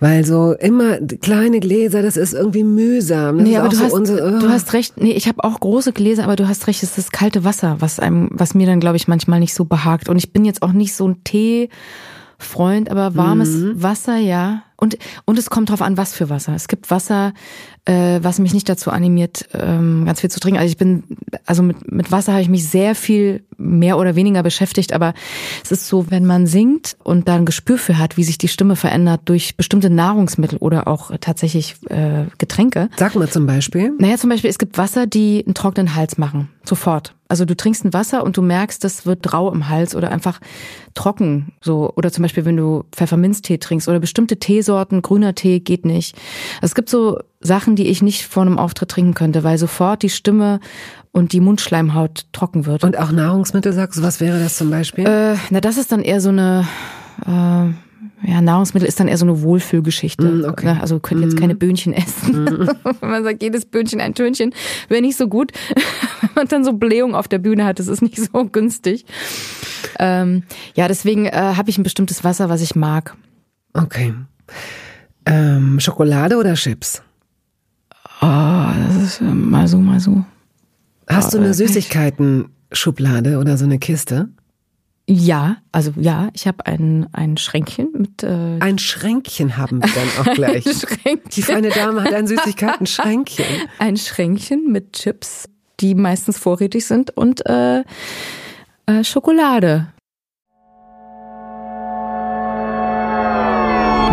[0.05, 3.39] Weil so immer kleine Gläser, das ist irgendwie mühsam.
[3.39, 4.39] Das nee, aber du, so hast, unsere, oh.
[4.39, 5.01] du hast recht.
[5.01, 7.77] Nee, ich habe auch große Gläser, aber du hast recht, es ist das kalte Wasser,
[7.79, 10.11] was einem, was mir dann, glaube ich, manchmal nicht so behagt.
[10.11, 13.83] Und ich bin jetzt auch nicht so ein Teefreund, aber warmes mhm.
[13.83, 14.65] Wasser, ja.
[14.85, 16.55] Und, und es kommt drauf an, was für Wasser.
[16.55, 17.33] Es gibt Wasser,
[17.87, 20.59] äh, was mich nicht dazu animiert, ähm, ganz viel zu trinken.
[20.59, 21.05] Also ich bin,
[21.47, 25.15] also mit, mit Wasser habe ich mich sehr viel mehr oder weniger beschäftigt, aber
[25.65, 28.49] es ist so, wenn man singt und da ein Gespür für hat, wie sich die
[28.49, 32.91] Stimme verändert durch bestimmte Nahrungsmittel oder auch tatsächlich äh, Getränke.
[32.99, 33.95] Sag mal zum Beispiel.
[33.99, 36.51] Naja, zum Beispiel, es gibt Wasser, die einen trockenen Hals machen.
[36.65, 37.15] Sofort.
[37.29, 40.41] Also du trinkst ein Wasser und du merkst, das wird rau im Hals oder einfach
[40.95, 41.53] trocken.
[41.61, 46.17] So oder zum Beispiel, wenn du Pfefferminztee trinkst oder bestimmte Teesorten, grüner Tee geht nicht.
[46.57, 50.03] Also es gibt so Sachen, die ich nicht vor einem Auftritt trinken könnte, weil sofort
[50.03, 50.61] die Stimme
[51.13, 52.83] und die Mundschleimhaut trocken wird.
[52.83, 55.07] Und auch Nahrungsmittel sagst du, was wäre das zum Beispiel?
[55.07, 56.67] Äh, na, das ist dann eher so eine
[57.27, 57.73] äh,
[58.23, 60.25] ja, Nahrungsmittel ist dann eher so eine Wohlfühlgeschichte.
[60.25, 60.67] Mm, okay.
[60.67, 60.81] Ne?
[60.81, 61.41] Also könnt jetzt mm.
[61.41, 62.45] keine Böhnchen essen.
[62.45, 62.69] Mm.
[63.01, 64.55] Wenn man sagt, jedes Böhnchen ein Tönchen,
[64.89, 65.53] wäre nicht so gut.
[66.21, 69.05] Wenn man dann so Blähung auf der Bühne hat, das ist nicht so günstig.
[69.99, 73.17] Ähm, ja, deswegen äh, habe ich ein bestimmtes Wasser, was ich mag.
[73.75, 74.15] Okay.
[75.27, 77.03] Ähm, Schokolade oder Chips?
[78.21, 80.25] Oh, das ist äh, mal so, mal so.
[81.07, 84.29] Hast oh, du eine Süßigkeiten-Schublade oder so eine Kiste?
[85.07, 88.23] Ja, also ja, ich habe ein, ein Schränkchen mit.
[88.23, 90.67] Äh ein Schränkchen haben wir dann auch gleich.
[90.67, 91.31] ein Schränkchen.
[91.31, 93.45] Die feine Dame hat ein Süßigkeiten-Schränkchen.
[93.79, 95.45] Ein Schränkchen mit Chips,
[95.81, 97.81] die meistens vorrätig sind und äh,
[98.87, 99.89] äh, Schokolade.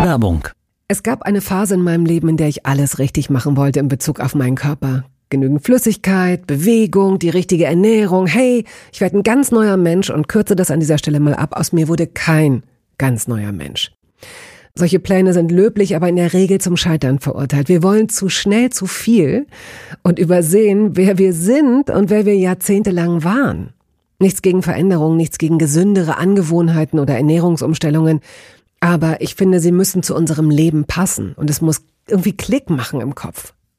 [0.04, 0.46] Werbung.
[0.88, 3.88] Es gab eine Phase in meinem Leben, in der ich alles richtig machen wollte in
[3.88, 8.28] Bezug auf meinen Körper genügend Flüssigkeit, Bewegung, die richtige Ernährung.
[8.28, 11.56] Hey, ich werde ein ganz neuer Mensch und kürze das an dieser Stelle mal ab.
[11.56, 12.62] Aus mir wurde kein
[12.98, 13.90] ganz neuer Mensch.
[14.74, 17.68] Solche Pläne sind löblich, aber in der Regel zum Scheitern verurteilt.
[17.68, 19.46] Wir wollen zu schnell zu viel
[20.02, 23.72] und übersehen, wer wir sind und wer wir jahrzehntelang waren.
[24.18, 28.20] Nichts gegen Veränderungen, nichts gegen gesündere Angewohnheiten oder Ernährungsumstellungen.
[28.80, 33.00] Aber ich finde, sie müssen zu unserem Leben passen und es muss irgendwie Klick machen
[33.00, 33.54] im Kopf.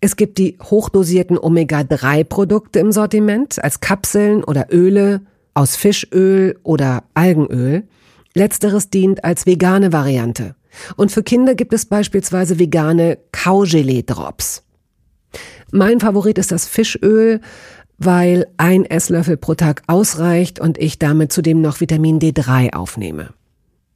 [0.00, 5.20] Es gibt die hochdosierten Omega-3-Produkte im Sortiment als Kapseln oder Öle
[5.52, 7.84] aus Fischöl oder Algenöl.
[8.34, 10.54] Letzteres dient als vegane Variante.
[10.96, 14.62] Und für Kinder gibt es beispielsweise vegane Kaugelee-Drops.
[15.70, 17.40] Mein Favorit ist das Fischöl,
[17.98, 23.34] weil ein Esslöffel pro Tag ausreicht und ich damit zudem noch Vitamin D3 aufnehme.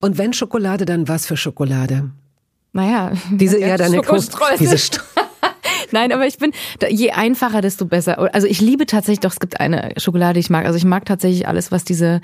[0.00, 2.10] Und wenn Schokolade, dann was für Schokolade?
[2.72, 4.00] Naja, diese eher deine.
[4.58, 5.00] Diese St
[5.92, 6.52] Nein, aber ich bin,
[6.88, 8.32] je einfacher, desto besser.
[8.32, 10.64] Also ich liebe tatsächlich, doch, es gibt eine Schokolade, die ich mag.
[10.64, 12.20] Also ich mag tatsächlich alles, was diese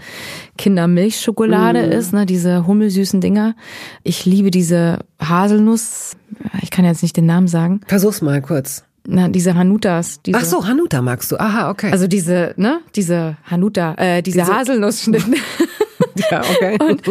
[0.56, 1.92] Kindermilchschokolade mm.
[1.92, 3.56] ist, ne, diese hummelsüßen Dinger.
[4.04, 6.16] Ich liebe diese Haselnuss.
[6.62, 7.80] Ich kann jetzt nicht den Namen sagen.
[7.86, 8.84] Versuch's mal kurz.
[9.04, 10.22] Na, diese Hanutas.
[10.22, 11.40] Diese, Ach so, Hanuta magst du.
[11.40, 11.90] Aha, okay.
[11.90, 15.24] Also diese, ne, diese Hanuta, äh, diese, diese Haselnussschnitte.
[16.30, 16.78] ja, okay.
[16.80, 17.02] Und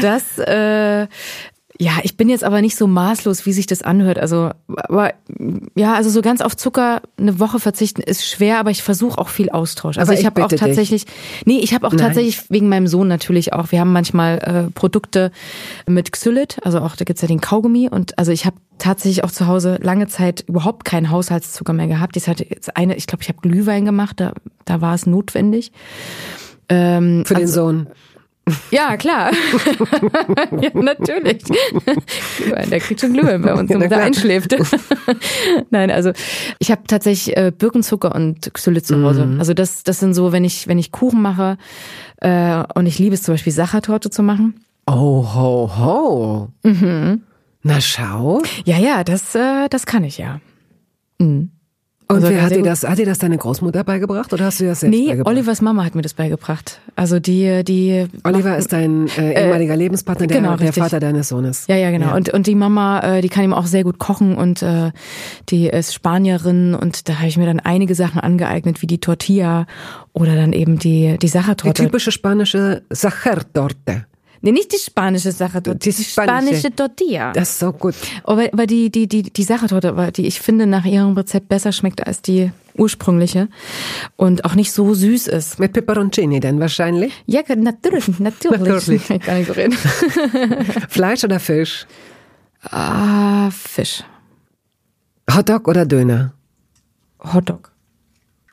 [0.00, 1.06] das, äh,
[1.80, 4.18] ja, ich bin jetzt aber nicht so maßlos, wie sich das anhört.
[4.18, 5.12] Also, aber
[5.74, 9.28] ja, also so ganz auf Zucker eine Woche verzichten ist schwer, aber ich versuche auch
[9.28, 9.98] viel Austausch.
[9.98, 11.14] Also aber ich, habe auch tatsächlich, dich.
[11.46, 12.00] nee, ich habe auch Nein.
[12.00, 13.72] tatsächlich wegen meinem Sohn natürlich auch.
[13.72, 15.32] Wir haben manchmal äh, Produkte
[15.88, 19.32] mit Xylit, also auch da gibt's ja den Kaugummi und also ich habe tatsächlich auch
[19.32, 22.16] zu Hause lange Zeit überhaupt keinen Haushaltszucker mehr gehabt.
[22.16, 24.32] Ich hatte jetzt eine, ich glaube, ich habe Glühwein gemacht, da,
[24.64, 25.72] da war es notwendig.
[26.68, 27.88] Ähm, Für den also, Sohn.
[28.70, 29.32] Ja, klar.
[30.60, 31.42] ja, natürlich.
[32.70, 34.54] Der kriegt schon Glühwein bei uns, wenn er einschläft.
[35.70, 36.12] Nein, also
[36.58, 39.26] ich habe tatsächlich äh, Birkenzucker und Xylit zu Hause.
[39.26, 39.38] Mhm.
[39.38, 41.56] Also das, das sind so, wenn ich, wenn ich Kuchen mache
[42.18, 44.60] äh, und ich liebe es zum Beispiel Sachertorte zu machen.
[44.86, 46.48] Oh, ho, ho.
[46.62, 47.22] Mhm.
[47.62, 48.42] Na schau.
[48.66, 50.40] Ja, ja, das, äh, das kann ich ja.
[51.18, 51.50] Mhm.
[52.06, 54.66] Und also wer hat dir das, hat dir das deine Großmutter beigebracht oder hast du
[54.66, 55.34] das selbst nee, beigebracht?
[55.34, 56.80] Olivers Mama hat mir das beigebracht.
[56.96, 58.06] Also die, die.
[58.24, 61.66] Oliver ist dein äh, äh ehemaliger äh, Lebenspartner, der, genau, der Vater deines Sohnes.
[61.66, 62.08] Ja, ja, genau.
[62.08, 62.14] Ja.
[62.14, 64.90] Und, und die Mama, äh, die kann ihm auch sehr gut kochen und äh,
[65.48, 69.66] die ist Spanierin und da habe ich mir dann einige Sachen angeeignet, wie die Tortilla
[70.12, 71.82] oder dann eben die, die Sachertorte.
[71.82, 74.04] Die typische spanische Sachertorte.
[74.44, 77.32] Nee, nicht die spanische Sache, die, die spanische, spanische Tortilla.
[77.32, 77.94] Das ist so gut.
[78.24, 82.06] Aber, aber die, die, die, die Sachertorte, die ich finde nach ihrem Rezept besser schmeckt
[82.06, 83.48] als die ursprüngliche
[84.16, 85.58] und auch nicht so süß ist.
[85.58, 87.14] Mit Peperoncini denn wahrscheinlich?
[87.24, 88.60] Ja, natürlich, natürlich.
[88.60, 89.10] natürlich.
[89.10, 89.72] Ich kann nicht so reden.
[90.90, 91.86] Fleisch oder Fisch?
[92.64, 94.04] Ah, Fisch.
[95.34, 96.34] Hotdog oder Döner?
[97.32, 97.72] Hotdog.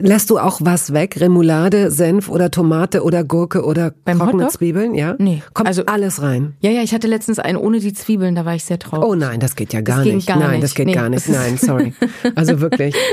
[0.01, 1.17] Lässt du auch was weg?
[1.19, 4.57] Remoulade, Senf oder Tomate oder Gurke oder Beim trockene Hotdog?
[4.57, 4.95] Zwiebeln?
[4.95, 5.15] Ja?
[5.17, 5.43] Nee.
[5.53, 6.55] Kommt also alles rein?
[6.61, 9.07] Ja, ja, ich hatte letztens einen ohne die Zwiebeln, da war ich sehr traurig.
[9.07, 10.27] Oh nein, das geht ja gar das nicht.
[10.27, 10.63] Gar nein, nicht.
[10.63, 11.29] das geht nee, gar nicht.
[11.29, 11.93] Nein, sorry.
[12.35, 12.95] Also wirklich.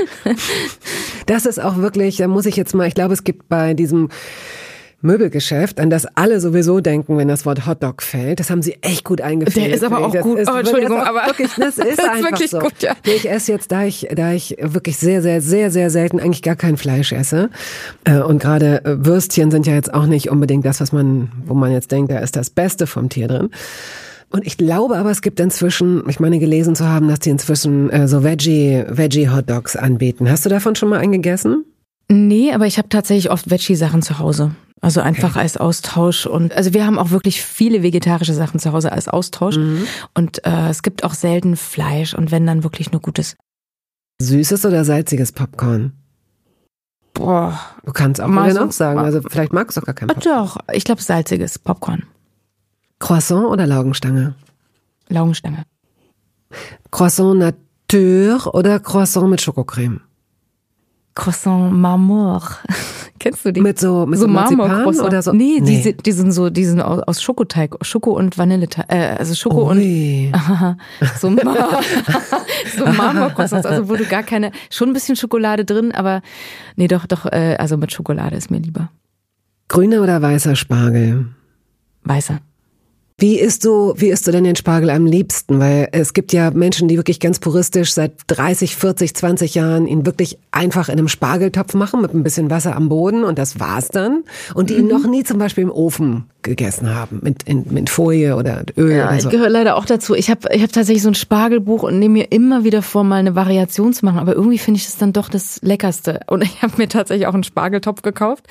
[1.25, 4.09] Das ist auch wirklich, da muss ich jetzt mal, ich glaube, es gibt bei diesem
[5.01, 8.39] Möbelgeschäft, an das alle sowieso denken, wenn das Wort Hotdog fällt.
[8.39, 9.65] Das haben sie echt gut eingeführt.
[9.65, 10.39] Der ist aber auch das gut.
[10.39, 12.59] Ist, oh, Entschuldigung, aber wirklich, das ist, das ist einfach so.
[12.59, 12.95] Gut, ja.
[13.05, 16.55] Ich esse jetzt, da ich, da ich wirklich sehr, sehr, sehr, sehr selten eigentlich gar
[16.55, 17.49] kein Fleisch esse.
[18.03, 21.53] Äh, und gerade äh, Würstchen sind ja jetzt auch nicht unbedingt das, was man, wo
[21.53, 23.49] man jetzt denkt, da ist das Beste vom Tier drin.
[24.31, 27.89] Und ich glaube aber, es gibt inzwischen, ich meine gelesen zu haben, dass die inzwischen
[27.89, 30.29] äh, so Veggie, Veggie Hot Dogs anbieten.
[30.29, 31.65] Hast du davon schon mal einen gegessen?
[32.11, 34.51] Nee, aber ich habe tatsächlich oft Veggie-Sachen zu Hause.
[34.81, 35.39] Also einfach okay.
[35.39, 39.57] als Austausch und also wir haben auch wirklich viele vegetarische Sachen zu Hause als Austausch
[39.57, 39.85] mhm.
[40.13, 43.35] und äh, es gibt auch selten Fleisch und wenn dann wirklich nur gutes.
[44.21, 45.93] Süßes oder salziges Popcorn?
[47.13, 47.59] Boah.
[47.85, 50.37] Du kannst auch gerne auch sagen, also vielleicht magst du auch gar kein Popcorn.
[50.37, 52.03] Doch, ich glaube salziges Popcorn.
[52.99, 54.35] Croissant oder Laugenstange?
[55.09, 55.63] Laugenstange.
[56.91, 60.01] Croissant Nature oder Croissant mit Schokocreme?
[61.19, 62.41] Croissant Marmor.
[63.19, 63.59] Kennst du die?
[63.59, 65.33] Mit so, mit so, so Marmor oder so?
[65.33, 65.81] Nee, nee.
[65.83, 70.27] Die, die sind so, die sind aus, Schokoteig, Schoko und Vanilleteig, äh, also Schoko Ui.
[70.27, 70.77] und, aha,
[71.19, 71.81] so, Mar
[72.77, 76.21] so Marmorcroissants, also wo du gar keine, schon ein bisschen Schokolade drin, aber
[76.77, 78.89] nee, doch, doch, äh, also mit Schokolade ist mir lieber.
[79.67, 81.25] Grüner oder weißer Spargel?
[82.03, 82.39] Weißer.
[83.19, 85.59] Wie isst du, wie isst du denn den Spargel am liebsten?
[85.59, 90.05] Weil es gibt ja Menschen, die wirklich ganz puristisch seit 30, 40, 20 Jahren ihn
[90.05, 93.89] wirklich einfach in einem Spargeltopf machen mit ein bisschen Wasser am Boden und das war's
[93.89, 94.23] dann.
[94.53, 94.91] Und die ihn mhm.
[94.91, 98.95] noch nie zum Beispiel im Ofen gegessen haben mit, in, mit Folie oder Öl.
[98.95, 99.27] Ja, oder so.
[99.27, 100.15] ich gehöre leider auch dazu.
[100.15, 103.17] Ich habe ich hab tatsächlich so ein Spargelbuch und nehme mir immer wieder vor, mal
[103.17, 104.19] eine Variation zu machen.
[104.19, 106.21] Aber irgendwie finde ich das dann doch das Leckerste.
[106.27, 108.45] Und ich habe mir tatsächlich auch einen Spargeltopf gekauft.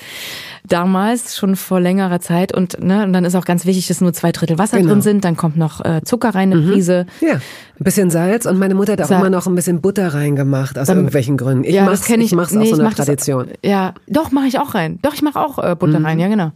[0.67, 2.55] Damals, schon vor längerer Zeit.
[2.55, 4.91] Und, ne, und dann ist auch ganz wichtig, dass nur zwei Drittel Wasser Genau.
[4.93, 7.05] drin sind, dann kommt noch äh, Zucker rein, eine Prise.
[7.21, 7.41] Ja, ein
[7.83, 10.87] bisschen Salz und meine Mutter hat auch Sa- immer noch ein bisschen Butter reingemacht, aus
[10.87, 11.63] Dann- irgendwelchen Gründen.
[11.63, 12.31] Ich ja, mach's, das kenne ich.
[12.31, 13.47] ich mach's nee, aus so ich einer mach das- Tradition.
[13.47, 13.51] Mhm.
[13.63, 14.99] ja, doch mache ich auch rein.
[15.01, 16.51] Doch, ich mache auch äh, Butter rein, ja genau.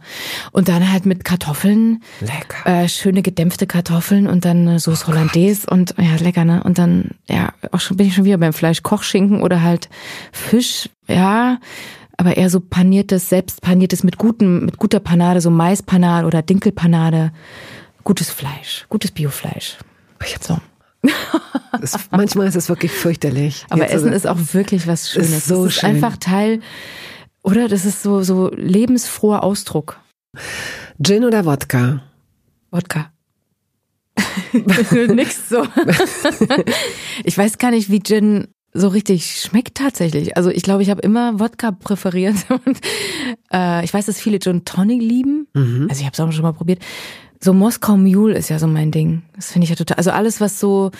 [0.52, 2.82] Und dann halt mit Kartoffeln, Lecker.
[2.84, 6.62] äh, schöne gedämpfte Kartoffeln und dann äh, Soße Hollandaise und ja lecker ne.
[6.62, 9.88] Und dann ja auch schon bin ich schon wieder beim Fleisch, Kochschinken oder halt
[10.30, 11.58] Fisch, ja.
[12.16, 17.32] Aber eher so paniertes, selbst paniertes mit gutem, mit guter Panade, so Maispanade oder Dinkelpanade.
[18.04, 19.78] Gutes Fleisch, gutes Biofleisch.
[20.40, 20.58] So.
[21.82, 23.64] Es, manchmal ist es wirklich fürchterlich.
[23.70, 25.30] Aber Jetzt Essen so- ist auch wirklich was Schönes.
[25.30, 25.90] Ist so das ist schön.
[25.90, 26.60] einfach Teil,
[27.42, 27.68] oder?
[27.68, 29.98] Das ist so, so lebensfroher Ausdruck.
[31.02, 32.02] Gin oder Wodka?
[32.70, 33.10] Wodka.
[35.08, 35.66] Nix so.
[37.24, 40.36] ich weiß gar nicht, wie Gin so richtig schmeckt tatsächlich.
[40.36, 42.36] Also ich glaube, ich habe immer Wodka präferiert.
[42.48, 42.80] Und,
[43.52, 45.46] äh, ich weiß, dass viele Gin Tonic lieben.
[45.54, 45.86] Mhm.
[45.88, 46.80] Also ich habe es auch schon mal probiert.
[47.44, 49.22] So Moskau Mule ist ja so mein Ding.
[49.36, 49.98] Das finde ich ja total.
[49.98, 50.90] Also alles, was so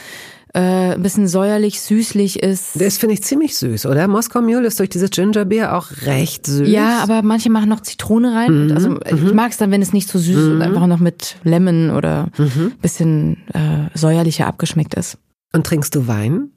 [0.52, 2.80] äh, ein bisschen säuerlich, süßlich ist.
[2.80, 4.06] Das finde ich ziemlich süß, oder?
[4.08, 6.68] Moskau Mule ist durch dieses Gingerbeer auch recht süß.
[6.68, 8.66] Ja, aber manche machen noch Zitrone rein.
[8.66, 11.36] Mhm, Also ich mag es dann, wenn es nicht so süß und einfach noch mit
[11.44, 12.72] Lemon oder Mhm.
[12.82, 15.16] bisschen äh, säuerlicher abgeschmeckt ist.
[15.54, 16.50] Und trinkst du Wein?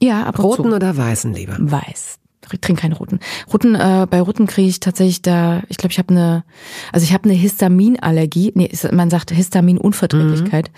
[0.00, 0.76] Ja, ab Roten zu.
[0.76, 1.56] oder weißen lieber?
[1.58, 2.18] Weiß.
[2.52, 3.20] Ich trinke keine roten.
[3.52, 6.44] Roten, äh, bei roten kriege ich tatsächlich da, ich glaube, ich habe eine,
[6.92, 8.52] also ich habe eine Histaminallergie.
[8.54, 10.70] Nee, man sagt Histaminunverträglichkeit.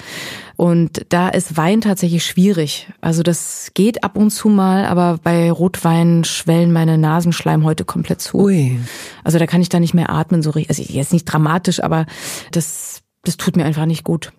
[0.57, 2.89] Und da ist Wein tatsächlich schwierig.
[3.01, 8.39] Also das geht ab und zu mal, aber bei Rotwein schwellen meine Nasenschleimhäute komplett zu.
[8.39, 8.79] Ui.
[9.23, 10.79] Also da kann ich da nicht mehr atmen, so richtig.
[10.79, 12.07] Also jetzt nicht dramatisch, aber
[12.53, 14.33] das, das tut mir einfach nicht gut.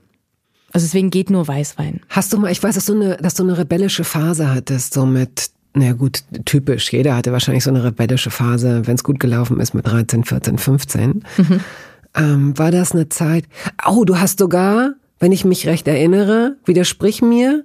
[0.74, 2.02] Also deswegen geht nur Weißwein.
[2.10, 5.06] Hast du mal, ich weiß, dass du eine, dass du eine rebellische Phase hattest, so
[5.06, 6.92] mit, na gut, typisch.
[6.92, 10.58] Jeder hatte wahrscheinlich so eine rebellische Phase, wenn es gut gelaufen ist mit 13, 14,
[10.58, 11.24] 15.
[12.16, 13.46] Ähm, war das eine Zeit?
[13.86, 17.64] Oh, du hast sogar, wenn ich mich recht erinnere, widersprich mir,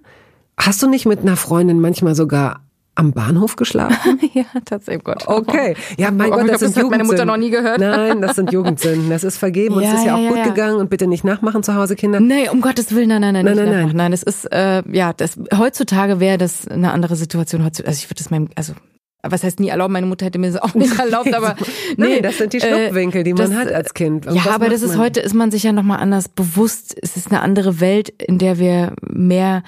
[0.59, 2.61] hast du nicht mit einer Freundin manchmal sogar
[2.94, 4.20] am Bahnhof geschlafen?
[4.35, 5.26] ja, tatsächlich, Gott.
[5.26, 5.74] Okay.
[5.96, 7.78] Ja, mein Oh, Gott, das glaub, sind das hat meine Mutter noch nie gehört.
[7.81, 9.09] Nein, das sind Jugendsünden.
[9.11, 11.07] Das ist vergeben und es Ja, ist ja, ja, auch ja, gut gegangen und bitte
[11.07, 12.20] nicht nachmachen zu Hause, Kinder.
[12.20, 13.74] Nee, um Gottes Willen, nein, nein, nein, Nein, nein, nein.
[13.78, 13.96] nachmachen.
[13.96, 14.11] nein.
[14.11, 17.62] das ist, äh, ja, das, heutzutage wäre das eine andere Situation.
[17.62, 18.74] Also ich würde das meinem, also,
[19.22, 19.92] was heißt nie erlauben?
[19.92, 21.55] Meine Mutter hätte mir das auch nicht erlaubt, aber
[21.96, 24.26] nee, Nein, das sind die äh, Schlupfwinkel, die man das- hat als Kind.
[24.26, 24.98] Und Ja, aber das ist man?
[24.98, 26.94] heute, ist man sich ja nochmal anders bewusst.
[27.00, 29.62] Es ist eine andere Welt, in der wir mehr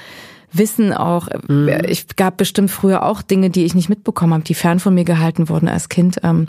[0.59, 1.29] wissen auch.
[1.49, 1.69] Mhm.
[1.89, 5.05] Ich gab bestimmt früher auch Dinge, die ich nicht mitbekommen habe, die fern von mir
[5.05, 6.19] gehalten wurden als Kind.
[6.23, 6.47] Ähm,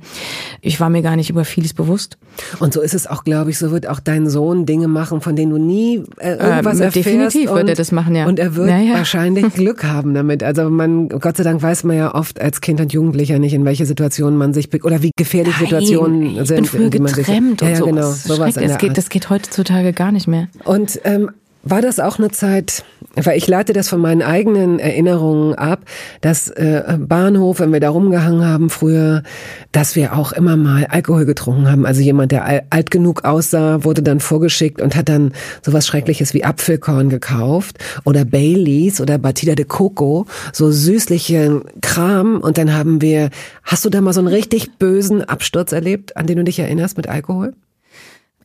[0.62, 2.18] Ich war mir gar nicht über vieles bewusst.
[2.60, 5.36] Und so ist es auch, glaube ich, so wird auch dein Sohn Dinge machen, von
[5.36, 6.96] denen du nie äh, irgendwas Ähm, erfährst.
[6.96, 8.26] definitiv und, wird er das machen, ja.
[8.28, 8.94] Und er wird Ja, ja.
[8.96, 10.44] wahrscheinlich Glück haben damit.
[10.44, 13.66] Also man, Gott sei Dank weiß man ja oft als Kind und Jugendlicher nicht, in
[13.66, 16.56] welche Situationen man sich, oder wie gefährlich Situationen ich sind.
[16.58, 18.24] bin früher in die man sich, getrennt ja, und ja, sowas.
[18.24, 18.56] genau, sowas Schrecklich.
[18.64, 20.48] in das, der geht, das geht heutzutage gar nicht mehr.
[20.66, 21.32] Und ähm,
[21.66, 22.84] war das auch eine Zeit,
[23.16, 25.82] weil ich leite das von meinen eigenen Erinnerungen ab,
[26.22, 29.24] dass äh, Bahnhof, wenn wir da rumgehangen haben früher,
[29.72, 31.86] dass wir auch immer mal Alkohol getrunken haben.
[31.86, 36.34] Also jemand, der al- alt genug aussah, wurde dann vorgeschickt und hat dann sowas Schreckliches
[36.36, 42.42] wie Apfelkorn gekauft oder Baileys oder Batida de Coco, so süßlichen Kram.
[42.42, 43.32] Und dann haben wir,
[43.64, 46.96] hast du da mal so einen richtig bösen Absturz erlebt, an den du dich erinnerst
[46.96, 47.54] mit Alkohol?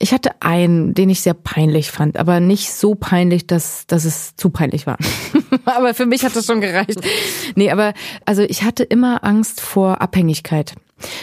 [0.03, 4.35] Ich hatte einen, den ich sehr peinlich fand, aber nicht so peinlich, dass, dass es
[4.35, 4.97] zu peinlich war.
[5.67, 6.99] aber für mich hat das schon gereicht.
[7.55, 7.93] Nee, aber
[8.25, 10.75] also ich hatte immer Angst vor Abhängigkeit.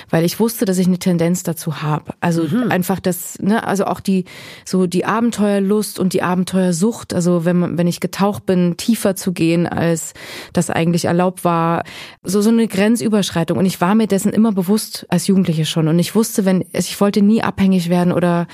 [0.10, 2.14] Weil ich wusste, dass ich eine Tendenz dazu habe.
[2.20, 4.26] Also einfach das, ne, also auch die,
[4.66, 7.14] so die Abenteuerlust und die Abenteuersucht.
[7.14, 10.14] Also wenn man, wenn ich getaucht bin, tiefer zu gehen, als
[10.54, 11.84] das eigentlich erlaubt war.
[12.24, 13.58] So, so eine Grenzüberschreitung.
[13.58, 15.88] Und ich war mir dessen immer bewusst als Jugendliche schon.
[15.88, 18.48] Und ich wusste, wenn, also ich wollte nie abhängig werden oder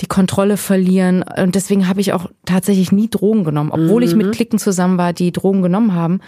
[0.00, 1.22] die Kontrolle verlieren.
[1.22, 5.12] Und deswegen habe ich auch tatsächlich nie Drogen genommen, obwohl ich mit Klicken zusammen war,
[5.12, 6.20] die Drogen genommen haben.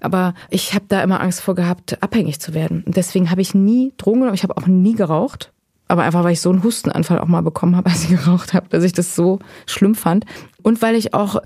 [0.00, 2.82] Aber ich habe da immer Angst vor gehabt, abhängig zu werden.
[2.86, 4.34] Und deswegen habe ich nie Drogen genommen.
[4.34, 5.52] Ich habe auch nie geraucht.
[5.90, 8.68] Aber einfach, weil ich so einen Hustenanfall auch mal bekommen habe, als ich geraucht habe,
[8.68, 10.24] dass ich das so schlimm fand.
[10.62, 11.42] Und weil ich auch,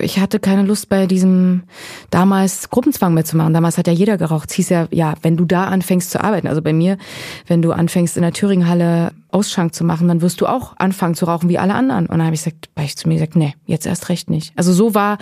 [0.00, 1.62] ich hatte keine Lust bei diesem
[2.10, 3.54] damals Gruppenzwang mehr zu machen.
[3.54, 4.50] Damals hat ja jeder geraucht.
[4.50, 6.98] Es hieß ja, ja, wenn du da anfängst zu arbeiten, also bei mir,
[7.46, 11.26] wenn du anfängst in der Thüringenhalle Ausschank zu machen, dann wirst du auch anfangen zu
[11.26, 12.06] rauchen wie alle anderen.
[12.06, 14.52] Und dann habe ich gesagt, habe ich zu mir gesagt, nee, jetzt erst recht nicht.
[14.56, 15.18] Also so war,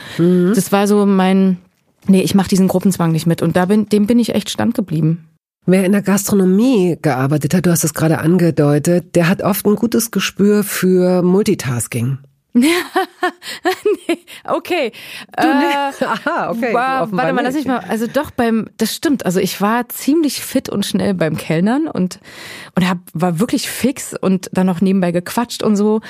[0.54, 1.58] das war so mein,
[2.06, 3.42] nee, ich mache diesen Gruppenzwang nicht mit.
[3.42, 5.28] Und da bin, dem bin ich echt standgeblieben.
[5.64, 9.76] Wer in der Gastronomie gearbeitet hat, du hast es gerade angedeutet, der hat oft ein
[9.76, 12.18] gutes Gespür für Multitasking.
[12.54, 14.92] nee, okay.
[15.40, 16.74] Du, äh, aha, okay.
[16.74, 17.78] War, warte mal, lass mich mal.
[17.78, 19.24] Also doch beim, das stimmt.
[19.24, 22.20] Also ich war ziemlich fit und schnell beim Kellnern und
[22.74, 26.02] und hab, war wirklich fix und dann noch nebenbei gequatscht und so.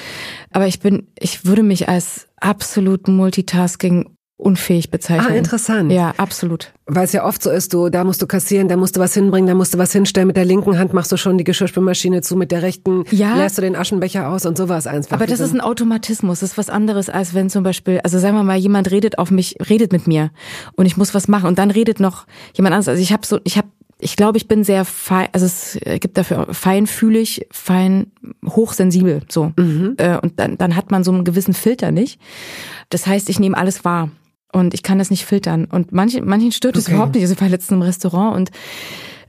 [0.50, 4.12] Aber ich bin, ich würde mich als absolut Multitasking
[4.43, 5.28] unfähig bezeichnen.
[5.30, 5.93] Ah, interessant.
[5.93, 6.72] Ja, absolut.
[6.86, 9.14] Weil es ja oft so ist, du, da musst du kassieren, da musst du was
[9.14, 10.26] hinbringen, da musst du was hinstellen.
[10.26, 13.57] Mit der linken Hand machst du schon die Geschirrspülmaschine zu, mit der rechten ja, lässt
[13.57, 15.16] du den Aschenbecher aus und sowas einfach.
[15.16, 18.36] Aber das ist ein Automatismus, das ist was anderes, als wenn zum Beispiel, also sagen
[18.36, 20.30] wir mal, jemand redet auf mich, redet mit mir
[20.76, 22.88] und ich muss was machen und dann redet noch jemand anderes.
[22.88, 23.68] Also ich habe so, ich habe
[24.05, 28.11] ich glaube, ich bin sehr fein, also es gibt dafür feinfühlig, fein,
[28.45, 29.53] hochsensibel, so.
[29.57, 29.95] Mhm.
[29.97, 32.20] Äh, und dann, dann hat man so einen gewissen Filter nicht.
[32.90, 34.11] Das heißt, ich nehme alles wahr
[34.53, 35.64] und ich kann das nicht filtern.
[35.64, 36.94] Und manchen, manchen stört es okay.
[36.94, 37.22] überhaupt nicht.
[37.22, 38.50] Also ich war letztens im Restaurant und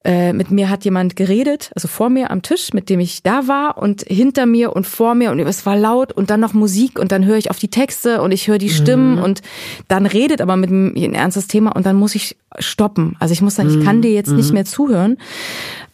[0.06, 3.48] äh, mit mir hat jemand geredet, also vor mir am Tisch, mit dem ich da
[3.48, 7.00] war und hinter mir und vor mir und es war laut und dann noch Musik
[7.00, 9.24] und dann höre ich auf die Texte und ich höre die Stimmen mhm.
[9.24, 9.42] und
[9.88, 13.16] dann redet aber mit mir ein ernstes Thema und dann muss ich stoppen.
[13.20, 14.36] Also ich muss sagen, ich kann dir jetzt mhm.
[14.36, 15.18] nicht mehr zuhören.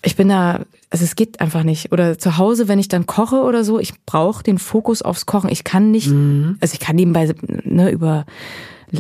[0.03, 1.91] Ich bin da, also es geht einfach nicht.
[1.91, 5.51] Oder zu Hause, wenn ich dann koche oder so, ich brauche den Fokus aufs Kochen.
[5.51, 6.57] Ich kann nicht, mhm.
[6.61, 7.32] also ich kann nebenbei
[7.63, 8.25] ne, über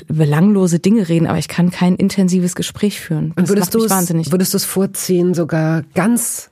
[0.07, 3.33] belanglose Dinge reden, aber ich kann kein intensives Gespräch führen.
[3.35, 4.31] Das würdest du wahnsinnig.
[4.31, 6.49] Würdest du es vorziehen, sogar ganz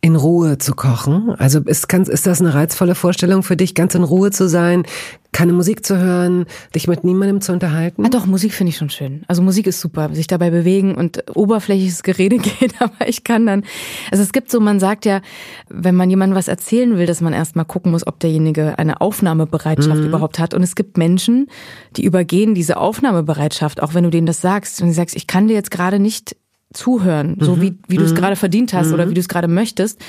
[0.00, 1.34] in Ruhe zu kochen?
[1.38, 4.84] Also ist, kann, ist das eine reizvolle Vorstellung für dich, ganz in Ruhe zu sein,
[5.32, 8.04] keine Musik zu hören, dich mit niemandem zu unterhalten?
[8.04, 9.22] Ah, doch, Musik finde ich schon schön.
[9.28, 13.64] Also Musik ist super, sich dabei bewegen und oberflächliches Gerede geht, aber ich kann dann,
[14.10, 15.20] also es gibt so, man sagt ja,
[15.68, 20.00] wenn man jemandem was erzählen will, dass man erstmal gucken muss, ob derjenige eine Aufnahmebereitschaft
[20.00, 20.08] mhm.
[20.08, 20.54] überhaupt hat.
[20.54, 21.46] Und es gibt Menschen,
[21.96, 25.48] die übergehen diese Aufnahmebereitschaft, auch wenn du denen das sagst und du sagst, ich kann
[25.48, 26.36] dir jetzt gerade nicht
[26.72, 27.60] zuhören, so mhm.
[27.62, 28.16] wie, wie du es mhm.
[28.16, 28.94] gerade verdient hast mhm.
[28.94, 30.00] oder wie du es gerade möchtest.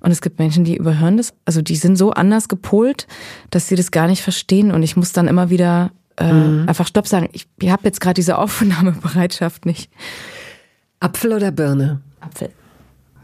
[0.00, 3.06] Und es gibt Menschen, die überhören das, also die sind so anders gepolt,
[3.50, 4.70] dass sie das gar nicht verstehen.
[4.70, 6.68] Und ich muss dann immer wieder äh, mhm.
[6.68, 7.28] einfach Stopp sagen.
[7.32, 9.90] Ich, ich habe jetzt gerade diese Aufnahmebereitschaft nicht.
[11.00, 12.00] Apfel oder Birne?
[12.20, 12.50] Apfel.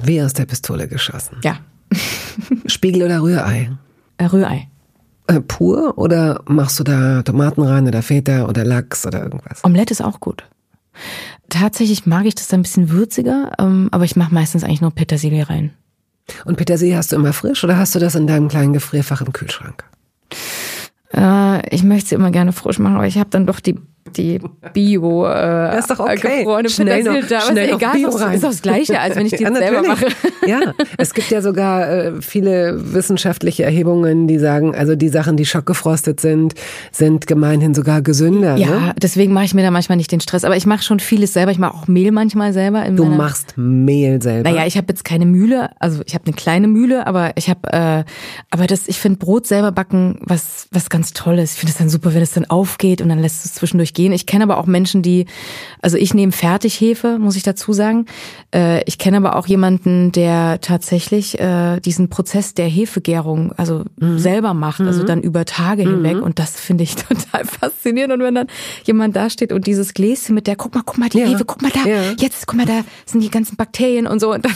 [0.02, 1.36] Wie aus der Pistole geschossen.
[1.44, 1.58] Ja.
[2.66, 3.70] Spiegel oder Rührei?
[4.18, 4.68] Äh, Rührei.
[5.26, 9.64] Äh, pur oder machst du da Tomaten rein oder Feta oder Lachs oder irgendwas?
[9.64, 10.44] Omelette ist auch gut.
[11.50, 15.48] Tatsächlich mag ich das ein bisschen würziger, ähm, aber ich mache meistens eigentlich nur Petersilie
[15.48, 15.72] rein.
[16.44, 19.32] Und Petersilie hast du immer frisch oder hast du das in deinem kleinen Gefrierfach im
[19.32, 19.84] Kühlschrank?
[21.12, 23.78] Äh, ich möchte sie immer gerne frisch machen, aber ich habe dann doch die
[24.16, 24.40] die
[24.72, 26.38] Bio äh, das ist doch okay.
[26.38, 27.40] gefrorene schnell Petersilie noch, da.
[27.40, 28.34] Schnell ist egal, Bio rein.
[28.34, 30.06] ist doch das Gleiche, als wenn ich die ja, selber mache.
[30.46, 30.60] Ja,
[30.96, 36.20] es gibt ja sogar äh, viele wissenschaftliche Erhebungen, die sagen, also die Sachen, die schockgefrostet
[36.20, 36.54] sind,
[36.92, 38.56] sind gemeinhin sogar gesünder.
[38.56, 38.94] Ja, ne?
[39.00, 40.44] deswegen mache ich mir da manchmal nicht den Stress.
[40.44, 41.52] Aber ich mache schon vieles selber.
[41.52, 42.84] Ich mache auch Mehl manchmal selber.
[42.90, 44.50] du machst Mehl selber?
[44.50, 45.70] Naja, ich habe jetzt keine Mühle.
[45.78, 48.04] Also ich habe eine kleine Mühle, aber ich habe, äh,
[48.50, 51.54] aber das, ich finde Brot selber backen was was ganz Tolles.
[51.54, 54.12] Ich finde es dann super, wenn es dann aufgeht und dann lässt es zwischendurch gehen.
[54.12, 55.26] Ich kenne aber auch Menschen, die,
[55.82, 58.06] also ich nehme Fertighefe, muss ich dazu sagen.
[58.54, 64.18] Äh, ich kenne aber auch jemanden, der tatsächlich äh, diesen Prozess der Hefegärung also mhm.
[64.18, 65.06] selber macht, also mhm.
[65.06, 66.04] dann über Tage mhm.
[66.04, 66.22] hinweg.
[66.22, 68.14] Und das finde ich total faszinierend.
[68.14, 68.46] Und wenn dann
[68.84, 71.26] jemand da steht und dieses Gläschen mit der, guck mal, guck mal, die ja.
[71.26, 72.12] Hefe, guck mal da, ja.
[72.18, 74.32] jetzt, guck mal, da sind die ganzen Bakterien und so.
[74.32, 74.54] Und dann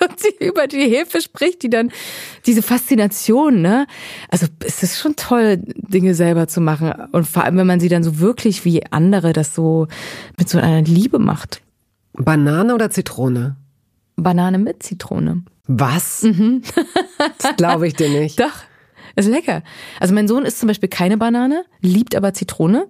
[0.08, 1.90] und sie über die Hefe spricht, die dann
[2.46, 3.86] diese Faszination, ne?
[4.28, 6.92] Also es ist schon toll, Dinge selber zu machen.
[7.12, 9.88] Und vor allem, wenn man sie dann so wirklich wie andere das so
[10.38, 11.62] mit so einer Liebe macht.
[12.14, 13.56] Banane oder Zitrone?
[14.16, 15.44] Banane mit Zitrone.
[15.66, 16.22] Was?
[16.22, 16.62] Mhm.
[17.38, 18.40] das glaube ich dir nicht.
[18.40, 18.52] Doch.
[19.16, 19.62] Ist lecker.
[19.98, 22.86] Also mein Sohn isst zum Beispiel keine Banane, liebt aber Zitrone.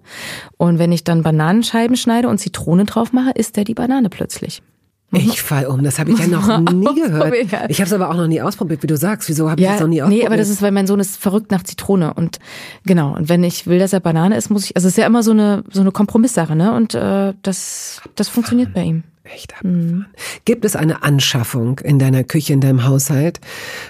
[0.58, 4.62] Und wenn ich dann Bananenscheiben schneide und Zitrone drauf mache, isst er die Banane plötzlich.
[5.12, 7.34] Ich fall um, das habe ich ja noch nie gehört.
[7.68, 9.28] Ich habe es aber auch noch nie ausprobiert, wie du sagst.
[9.28, 10.22] Wieso habe ich ja, das noch nie ausprobiert?
[10.22, 12.38] Nee, aber das ist, weil mein Sohn ist verrückt nach Zitrone und
[12.84, 13.16] genau.
[13.16, 14.76] Und wenn ich will, dass er Banane isst, muss ich.
[14.76, 16.72] Also es ist ja immer so eine so eine Kompromisssache, ne?
[16.74, 19.02] Und äh, das das funktioniert bei ihm.
[19.24, 19.90] Echt abgefahren.
[19.90, 20.06] Mhm.
[20.46, 23.38] Gibt es eine Anschaffung in deiner Küche, in deinem Haushalt,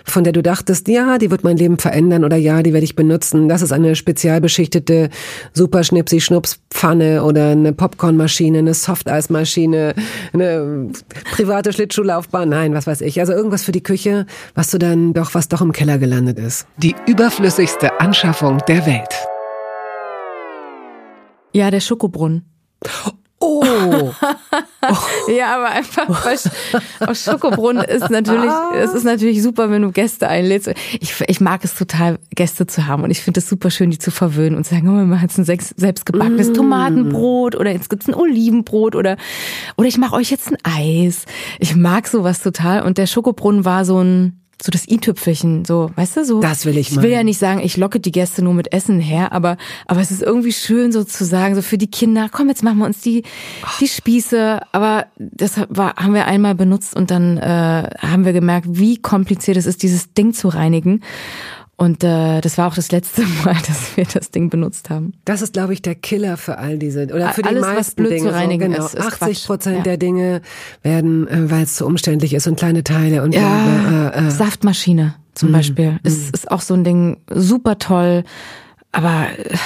[0.05, 2.97] von der du dachtest, ja, die wird mein Leben verändern oder ja, die werde ich
[2.97, 3.49] benutzen?
[3.49, 5.09] Das ist eine spezial beschichtete
[5.53, 9.95] super schnipsi schnups Pfanne oder eine Popcornmaschine, eine Softeismaschine,
[10.33, 10.91] eine
[11.33, 13.21] private Schlittschuhlaufbahn, nein, was weiß ich.
[13.21, 16.67] Also irgendwas für die Küche, was du dann doch, was doch im Keller gelandet ist.
[16.77, 19.15] Die überflüssigste Anschaffung der Welt.
[21.53, 22.45] Ja, der Schokobrunnen.
[23.43, 23.65] Oh.
[23.65, 24.13] oh.
[25.33, 26.27] ja, aber einfach
[27.01, 30.71] aus Schokobrunnen ist natürlich, es ist natürlich super, wenn du Gäste einlädst.
[31.01, 33.99] Ich, ich mag es total, Gäste zu haben und ich finde es super schön, die
[33.99, 36.55] zu verwöhnen und zu sagen, oh, wir machen jetzt ein selbstgebackenes mm.
[36.55, 39.17] Tomatenbrot oder jetzt gibt's ein Olivenbrot oder,
[39.79, 41.25] oder ich mache euch jetzt ein Eis.
[41.59, 46.19] Ich mag sowas total und der Schokobrunnen war so ein, so das i-Tüpfelchen, so, weißt
[46.19, 46.41] du, so.
[46.41, 46.99] Das will ich mal.
[46.99, 49.57] Ich will ja nicht sagen, ich locke die Gäste nur mit Essen her, aber,
[49.87, 52.79] aber es ist irgendwie schön so zu sagen, so für die Kinder, komm, jetzt machen
[52.79, 53.23] wir uns die,
[53.81, 54.61] die Spieße.
[54.73, 59.57] Aber das war, haben wir einmal benutzt und dann äh, haben wir gemerkt, wie kompliziert
[59.57, 61.03] es ist, dieses Ding zu reinigen.
[61.81, 65.15] Und äh, das war auch das letzte Mal, dass wir das Ding benutzt haben.
[65.25, 67.95] Das ist, glaube ich, der Killer für all diese oder für Alles, die meisten was
[67.95, 68.29] blöd Dinge.
[68.29, 68.87] zu reinigen so, genau.
[68.87, 69.83] ist, ist 80 Prozent ja.
[69.85, 70.43] der Dinge
[70.83, 75.15] werden, äh, weil es zu umständlich ist und kleine Teile und ja, äh, äh, Saftmaschine
[75.33, 75.53] zum Mhm.
[75.55, 78.25] Beispiel ist, ist auch so ein Ding super toll,
[78.93, 79.57] aber äh,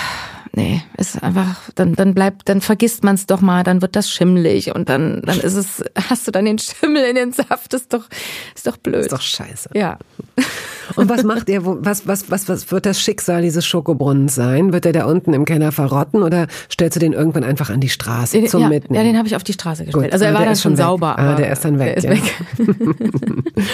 [0.52, 4.08] nee, ist einfach, dann, dann bleibt, dann vergisst man es doch mal, dann wird das
[4.08, 7.92] schimmelig und dann, dann ist es, hast du dann den Schimmel in den Saft, ist
[7.92, 8.08] doch,
[8.54, 9.00] ist doch blöd.
[9.00, 9.70] ist doch scheiße.
[9.74, 9.98] ja.
[10.96, 11.64] Und was macht ihr?
[11.64, 14.72] Wo, was, was, was, was wird das Schicksal dieses Schokobrunnens sein?
[14.72, 17.88] Wird er da unten im Keller verrotten oder stellst du den irgendwann einfach an die
[17.88, 18.94] Straße Den, zum ja, Mitnehmen?
[19.04, 20.04] ja, den habe ich auf die Straße gestellt.
[20.04, 20.78] Gut, also er war dann schon weg.
[20.78, 21.18] sauber.
[21.18, 22.10] Ah, aber der ist dann weg, Der ist ja.
[22.10, 22.34] weg.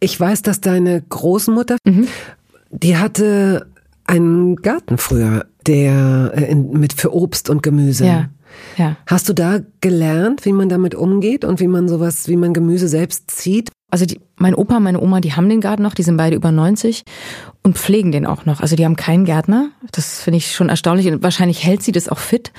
[0.00, 2.08] Ich weiß, dass deine Großmutter, Mhm.
[2.70, 3.66] die hatte
[4.06, 8.04] einen Garten früher, der äh, in, mit für Obst und Gemüse.
[8.04, 8.28] Ja,
[8.76, 8.96] ja.
[9.06, 12.86] Hast du da gelernt, wie man damit umgeht und wie man sowas, wie man Gemüse
[12.88, 13.70] selbst zieht?
[13.94, 16.50] Also die, mein Opa, meine Oma, die haben den Garten noch, die sind beide über
[16.50, 17.04] 90
[17.62, 18.60] und pflegen den auch noch.
[18.60, 19.68] Also die haben keinen Gärtner.
[19.92, 22.50] Das finde ich schon erstaunlich und wahrscheinlich hält sie das auch fit.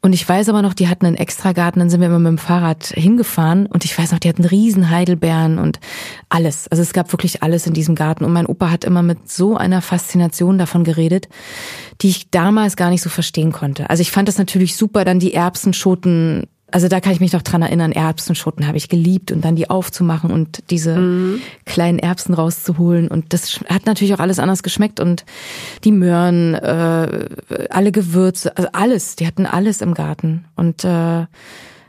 [0.00, 2.38] Und ich weiß aber noch, die hatten einen Extragarten, dann sind wir immer mit dem
[2.38, 5.80] Fahrrad hingefahren und ich weiß noch, die hatten riesen Heidelbeeren und
[6.28, 6.68] alles.
[6.68, 9.56] Also es gab wirklich alles in diesem Garten und mein Opa hat immer mit so
[9.56, 11.28] einer Faszination davon geredet,
[12.00, 13.90] die ich damals gar nicht so verstehen konnte.
[13.90, 17.42] Also ich fand das natürlich super, dann die Erbsenschoten also da kann ich mich noch
[17.42, 21.40] dran erinnern, Erbsenschoten habe ich geliebt und dann die aufzumachen und diese Mhm.
[21.64, 25.24] kleinen Erbsen rauszuholen und das hat natürlich auch alles anders geschmeckt und
[25.84, 27.28] die Möhren, äh,
[27.70, 31.26] alle Gewürze, also alles, die hatten alles im Garten und äh,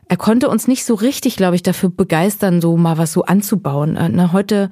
[0.10, 3.98] er konnte uns nicht so richtig, glaube ich, dafür begeistern, so mal was so anzubauen.
[3.98, 4.70] Äh, Na, heute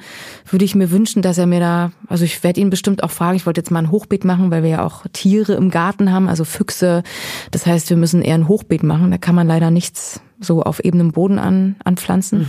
[0.50, 3.36] würde ich mir wünschen, dass er mir da, also ich werde ihn bestimmt auch fragen,
[3.36, 6.30] ich wollte jetzt mal ein Hochbeet machen, weil wir ja auch Tiere im Garten haben,
[6.30, 7.04] also Füchse.
[7.52, 9.12] Das heißt, wir müssen eher ein Hochbeet machen.
[9.12, 12.42] Da kann man leider nichts so auf ebenem Boden an, anpflanzen.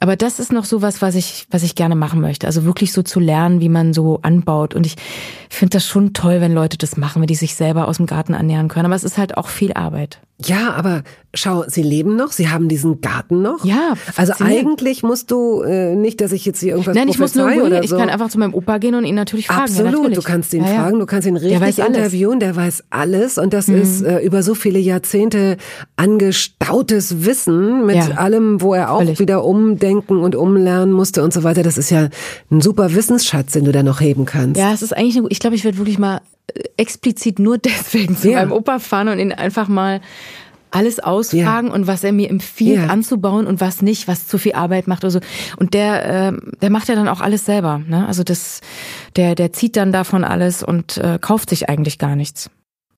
[0.00, 2.46] Aber das ist noch so was, was ich, was ich gerne machen möchte.
[2.46, 4.74] Also wirklich so zu lernen, wie man so anbaut.
[4.74, 4.96] Und ich
[5.48, 8.34] finde das schon toll, wenn Leute das machen, wenn die sich selber aus dem Garten
[8.34, 8.86] ernähren können.
[8.86, 10.20] Aber es ist halt auch viel Arbeit.
[10.44, 13.64] Ja, aber schau, sie leben noch, sie haben diesen Garten noch.
[13.64, 17.36] Ja, Also eigentlich musst du äh, nicht, dass ich jetzt hier irgendwas Nein, ich muss
[17.36, 17.96] nur oder Ich so.
[17.96, 19.58] kann einfach zu meinem Opa gehen und ihn natürlich fragen.
[19.60, 20.18] Ja, Absolut, natürlich.
[20.18, 20.82] du kannst ihn Ja, ja.
[20.82, 21.78] fragen, du kannst ihn Der richtig.
[21.88, 21.94] Mhm.
[21.94, 25.56] interviewen, der weiß alles und das ist äh, über so viele Jahrzehnte
[25.96, 28.08] angestautes Wissen mit Ja.
[28.16, 29.20] allem, wo er auch Völlig.
[29.20, 31.62] wieder umdenken und umlernen musste und so weiter.
[31.62, 32.08] Das ist ja
[32.50, 34.58] ein super Wissensschatz, den du da noch heben kannst.
[34.60, 36.20] Ja, es ist eigentlich, eine, ich glaube, ich werde wirklich mal
[36.76, 38.38] explizit nur deswegen zu Ja.
[38.40, 40.00] meinem Opa fahren und ihn einfach mal
[40.70, 42.86] alles ausfragen und was er mir empfiehlt Ja.
[42.88, 45.20] anzubauen und was nicht, was zu viel Arbeit macht oder so.
[45.56, 46.32] Und der, äh,
[46.62, 47.78] der macht ja dann auch alles selber.
[47.78, 48.04] Ne?
[48.08, 48.60] Also das,
[49.14, 52.50] der, der zieht dann davon alles und äh, kauft sich eigentlich gar nichts.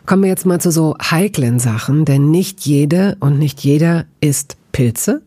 [0.06, 4.56] Kommen wir jetzt mal zu so heiklen Sachen, denn nicht jede und nicht jeder isst
[4.72, 5.22] Pilze,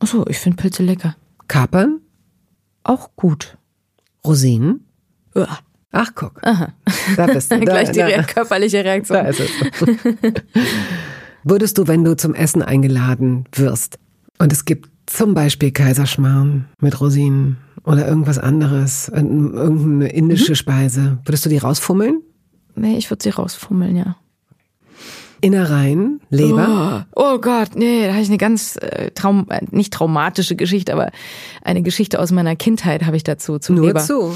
[0.00, 1.14] Ach so, ich finde Pilze lecker.
[1.48, 2.00] Kapern,
[2.82, 3.56] Auch gut.
[4.26, 4.84] Rosinen.
[5.34, 5.60] Uah.
[5.92, 6.40] Ach, guck.
[6.42, 7.56] Da bist du.
[7.60, 9.18] Da, Gleich die da, körperliche Reaktion.
[9.18, 9.50] da ist es.
[11.44, 13.98] Würdest du, wenn du zum Essen eingeladen wirst
[14.38, 21.44] und es gibt zum Beispiel Kaiserschmarrn mit Rosinen oder irgendwas anderes, irgendeine indische Speise, würdest
[21.44, 22.22] du die rausfummeln?
[22.74, 24.16] Nee, ich würde sie rausfummeln, ja.
[25.42, 27.06] Innereien, Leber?
[27.16, 30.92] Oh, oh Gott, nee, da habe ich eine ganz äh, traum äh, nicht traumatische Geschichte,
[30.92, 31.10] aber
[31.62, 34.00] eine Geschichte aus meiner Kindheit habe ich dazu zu Nur Leber.
[34.00, 34.32] zu.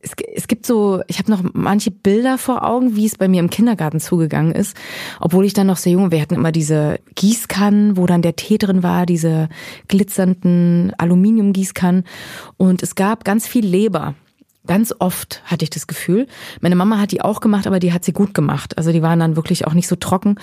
[0.00, 3.40] Es, es gibt so, ich habe noch manche Bilder vor Augen, wie es bei mir
[3.40, 4.76] im Kindergarten zugegangen ist,
[5.18, 8.58] obwohl ich dann noch sehr jung, wir hatten immer diese Gießkannen, wo dann der Tee
[8.58, 9.48] drin war, diese
[9.88, 12.04] glitzernden Aluminiumgießkannen
[12.58, 14.14] und es gab ganz viel Leber.
[14.66, 16.26] Ganz oft hatte ich das Gefühl.
[16.60, 18.76] Meine Mama hat die auch gemacht, aber die hat sie gut gemacht.
[18.76, 20.36] Also die waren dann wirklich auch nicht so trocken.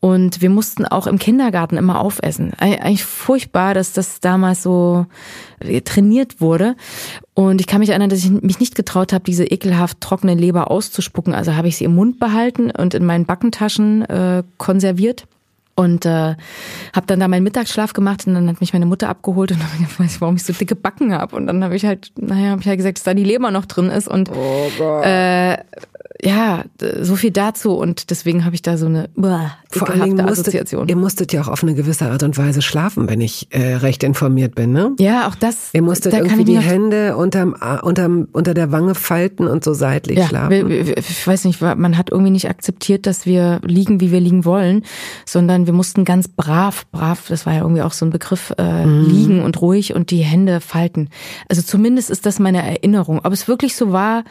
[0.00, 2.52] Und wir mussten auch im Kindergarten immer aufessen.
[2.58, 5.06] Eig- Eigentlich furchtbar, dass das damals so
[5.60, 6.74] äh, trainiert wurde.
[7.34, 10.68] Und ich kann mich erinnern, dass ich mich nicht getraut habe, diese ekelhaft trockene Leber
[10.70, 11.32] auszuspucken.
[11.32, 15.26] Also habe ich sie im Mund behalten und in meinen Backentaschen äh, konserviert.
[15.80, 16.34] Und äh,
[16.94, 19.88] habe dann da meinen Mittagsschlaf gemacht und dann hat mich meine Mutter abgeholt und dann
[19.98, 21.34] weiß ich, warum ich so dicke Backen habe.
[21.36, 23.64] Und dann habe ich halt, naja, habe ich halt gesagt, dass da die Leber noch
[23.64, 24.06] drin ist.
[24.08, 24.30] Und
[25.02, 25.56] äh,
[26.22, 26.64] ja,
[27.00, 29.08] so viel dazu und deswegen habe ich da so eine
[29.70, 30.88] Vor allen Dingen musstet, Assoziation.
[30.88, 34.02] ihr musstet ja auch auf eine gewisse Art und Weise schlafen, wenn ich äh, recht
[34.02, 34.92] informiert bin, ne?
[34.98, 35.70] Ja, auch das.
[35.72, 39.64] Ihr musstet da kann irgendwie ich die Hände unterm, unterm, unter der Wange falten und
[39.64, 40.50] so seitlich Ja, schlafen.
[40.50, 44.20] wir, wir, ich weiß nicht, man hat irgendwie nicht akzeptiert, dass wir liegen, wie wir
[44.20, 44.84] liegen wollen,
[45.24, 48.86] sondern wir mussten ganz brav, brav, das war ja irgendwie auch so ein Begriff, äh,
[48.86, 49.04] Mhm.
[49.06, 51.08] liegen und ruhig und die Hände falten.
[51.48, 53.20] Also zumindest ist das meine Erinnerung.
[53.24, 54.24] Ob es wirklich so war,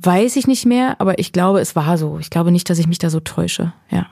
[0.00, 2.18] weiß ich nicht mehr, aber ich glaube, es war so.
[2.18, 3.72] Ich glaube nicht, dass ich mich da so täusche.
[3.90, 4.06] Ja.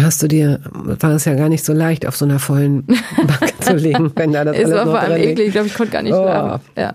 [0.00, 2.84] Hast du dir, war es ja gar nicht so leicht, auf so einer vollen
[3.24, 5.46] Backe zu liegen, wenn da das Es alles war vor allem eklig.
[5.46, 6.22] Ich glaube, ich konnte gar nicht Oh.
[6.22, 6.64] schlafen.
[6.76, 6.94] Ja.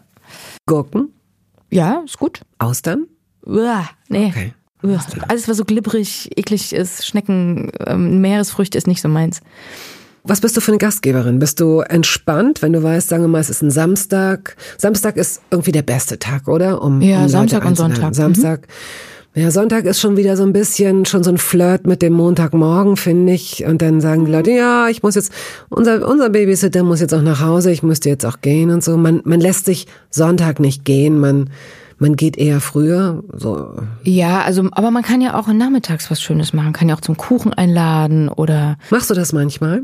[0.66, 1.10] Gurken,
[1.72, 2.42] ja, ist gut.
[2.60, 3.06] Austern?
[3.46, 4.28] Uah, nee.
[4.28, 4.54] Okay.
[5.28, 9.42] Alles, was so glibberig, eklig ist, Schnecken, ähm, Meeresfrüchte ist nicht so meins.
[10.26, 11.40] Was bist du für eine Gastgeberin?
[11.40, 14.56] Bist du entspannt, wenn du weißt, sagen wir mal, es ist ein Samstag?
[14.78, 16.82] Samstag ist irgendwie der beste Tag, oder?
[16.82, 17.76] Um, Ja, um Samstag und.
[17.76, 18.10] Sonntag.
[18.10, 18.14] Mhm.
[18.14, 18.68] Samstag.
[19.36, 22.98] Ja, Sonntag ist schon wieder so ein bisschen, schon so ein Flirt mit dem Montagmorgen,
[22.98, 23.66] finde ich.
[23.66, 25.34] Und dann sagen die Leute, ja, ich muss jetzt,
[25.70, 28.96] unser, unser Babysitter muss jetzt auch nach Hause, ich müsste jetzt auch gehen und so.
[28.96, 31.50] Man, man lässt sich Sonntag nicht gehen, man,
[32.04, 33.78] man geht eher früher, so.
[34.04, 36.74] Ja, also, aber man kann ja auch nachmittags was Schönes machen.
[36.74, 38.78] Kann ja auch zum Kuchen einladen oder.
[38.89, 39.84] Machst du das manchmal?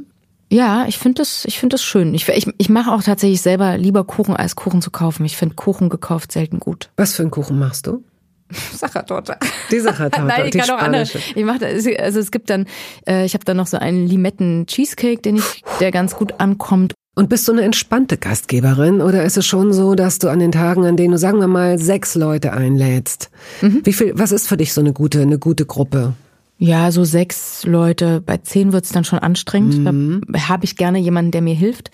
[0.51, 2.13] Ja, ich finde das, ich finde das schön.
[2.13, 5.24] Ich, ich, ich mache auch tatsächlich selber lieber Kuchen als Kuchen zu kaufen.
[5.24, 6.89] Ich finde Kuchen gekauft selten gut.
[6.97, 8.03] Was für einen Kuchen machst du?
[8.74, 9.38] Sachertorte.
[9.72, 11.03] Die Sachertorte, Nein, ich die kann auch andere.
[11.03, 11.65] Ich mache
[11.99, 12.65] also es gibt dann,
[13.07, 16.95] äh, ich habe dann noch so einen Limetten Cheesecake, den ich, der ganz gut ankommt.
[17.20, 20.53] Und bist du eine entspannte Gastgeberin oder ist es schon so, dass du an den
[20.53, 23.30] Tagen, an denen du sagen wir mal sechs Leute einlädst,
[23.61, 23.82] Mhm.
[23.84, 26.13] wie viel, was ist für dich so eine gute, eine gute Gruppe?
[26.59, 28.22] Ja, so sechs Leute.
[28.26, 29.86] Bei zehn wird's dann schon anstrengend.
[29.86, 31.91] Da habe ich gerne jemanden, der mir hilft.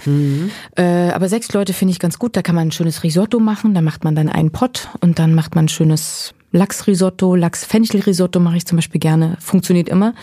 [0.76, 2.36] Äh, aber sechs Leute finde ich ganz gut.
[2.38, 3.74] Da kann man ein schönes Risotto machen.
[3.74, 7.34] Da macht man dann einen Pott und dann macht man ein schönes Lachsrisotto.
[7.36, 9.38] Lachs-Fenchel-Risotto mache ich zum Beispiel gerne.
[9.40, 10.14] Funktioniert immer.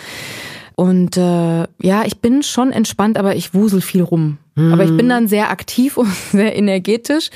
[0.77, 4.39] Und äh, ja, ich bin schon entspannt, aber ich wusel viel rum.
[4.55, 7.31] Aber ich bin dann sehr aktiv und sehr energetisch.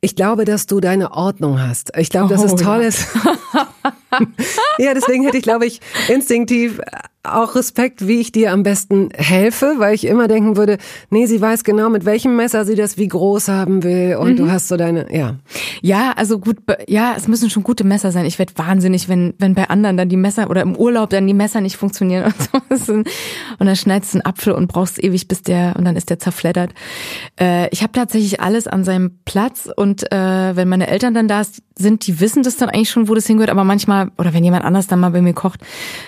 [0.00, 1.90] Ich glaube, dass du deine Ordnung hast.
[1.96, 2.88] Ich glaube, dass Oh, es toll ja.
[2.88, 3.06] ist.
[4.78, 6.80] ja, deswegen hätte ich, glaube ich, instinktiv
[7.24, 10.78] auch Respekt, wie ich dir am besten helfe, weil ich immer denken würde,
[11.10, 14.36] nee, sie weiß genau, mit welchem Messer sie das wie groß haben will und Mhm.
[14.36, 15.36] du hast so deine, ja.
[15.82, 18.26] Ja, also gut, ja, es müssen schon gute Messer sein.
[18.26, 21.34] Ich werde wahnsinnig, wenn, wenn bei anderen dann die Messer oder im Urlaub dann die
[21.34, 22.32] Messer nicht funktionieren
[22.70, 22.92] und so.
[22.94, 23.06] Und
[23.58, 26.72] dann schneidest du einen Apfel und brauchst ewig, bis der, und dann ist der zerfleddert.
[27.40, 31.42] Äh, ich habe tatsächlich alles an seinem Platz und äh, wenn meine Eltern dann da
[31.76, 34.64] sind, die wissen das dann eigentlich schon, wo das hingehört, aber manchmal, oder wenn jemand
[34.64, 35.60] anders dann mal bei mir kocht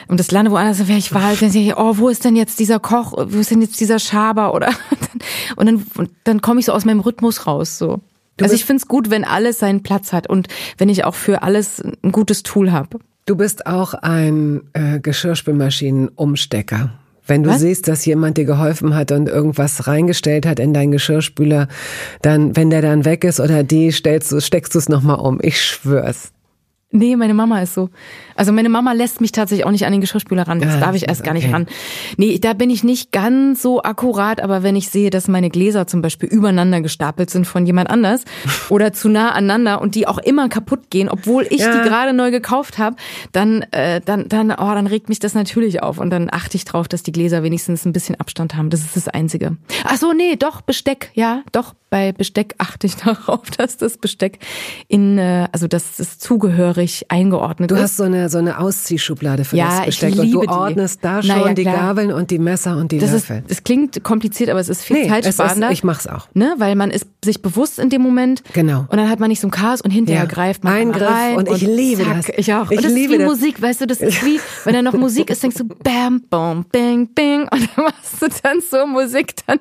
[0.06, 2.36] und das lande woanders, dann wäre ich war, dann denke ich, oh, wo ist denn
[2.36, 4.70] jetzt dieser Koch, wo ist denn jetzt dieser Schaber oder
[5.56, 8.00] und dann, und dann komme ich so aus meinem Rhythmus raus, so.
[8.40, 10.46] also ich finde es gut, wenn alles seinen Platz hat und
[10.78, 13.00] wenn ich auch für alles ein gutes Tool habe.
[13.26, 16.92] Du bist auch ein äh, Geschirrspülmaschinenumstecker.
[17.26, 17.60] Wenn du Was?
[17.60, 21.68] siehst, dass jemand dir geholfen hat und irgendwas reingestellt hat in deinen Geschirrspüler,
[22.22, 25.38] dann, wenn der dann weg ist oder die, stellst du, steckst du es nochmal um.
[25.42, 26.32] Ich schwör's.
[26.98, 27.90] Nee, meine Mama ist so.
[28.36, 30.60] Also meine Mama lässt mich tatsächlich auch nicht an den Geschirrspüler ran.
[30.60, 31.66] Das Ja, darf ich erst gar nicht ran.
[32.16, 35.86] Nee, da bin ich nicht ganz so akkurat, aber wenn ich sehe, dass meine Gläser
[35.86, 38.22] zum Beispiel übereinander gestapelt sind von jemand anders
[38.70, 41.72] oder zu nah aneinander und die auch immer kaputt gehen, obwohl ich Ja.
[41.82, 42.96] die gerade neu gekauft habe,
[43.32, 45.98] dann, äh, dann, dann, oh, dann regt mich das natürlich auf.
[45.98, 48.70] Und dann achte ich drauf, dass die Gläser wenigstens ein bisschen Abstand haben.
[48.70, 49.56] Das ist das Einzige.
[49.84, 51.74] Ach so, nee, doch, Besteck, ja, doch.
[51.88, 54.38] Bei Besteck achte ich darauf, dass das Besteck
[54.88, 57.82] in, äh, also dass es zugehörig eingeordnet Du ist.
[57.82, 60.48] hast so eine, so eine Ausziehschublade für Ja, das ich Besteck und liebe du die.
[60.48, 61.76] ordnest da schon Naja, die klar.
[61.76, 63.44] Gabeln und die Messer und die Das ist, Löffel.
[63.48, 65.70] es klingt kompliziert, aber es ist viel Nee, es ist- zeitsparender.
[65.70, 66.28] ich mach's auch.
[66.34, 68.42] Ne, weil man ist sich bewusst in dem Moment.
[68.52, 68.80] Genau.
[68.88, 70.28] Und dann hat man nicht so ein Chaos und hinterher Ja.
[70.28, 72.28] greift man Eingriff rein und ich liebe das.
[72.36, 72.70] Ich auch.
[72.70, 73.28] Ich und das liebe ist wie das.
[73.32, 76.64] Musik, weißt du, das ist wie, wenn da noch Musik ist, denkst du, bam, bam,
[76.64, 77.42] bing, bing.
[77.42, 79.58] Und dann machst du dann so Musik, dann,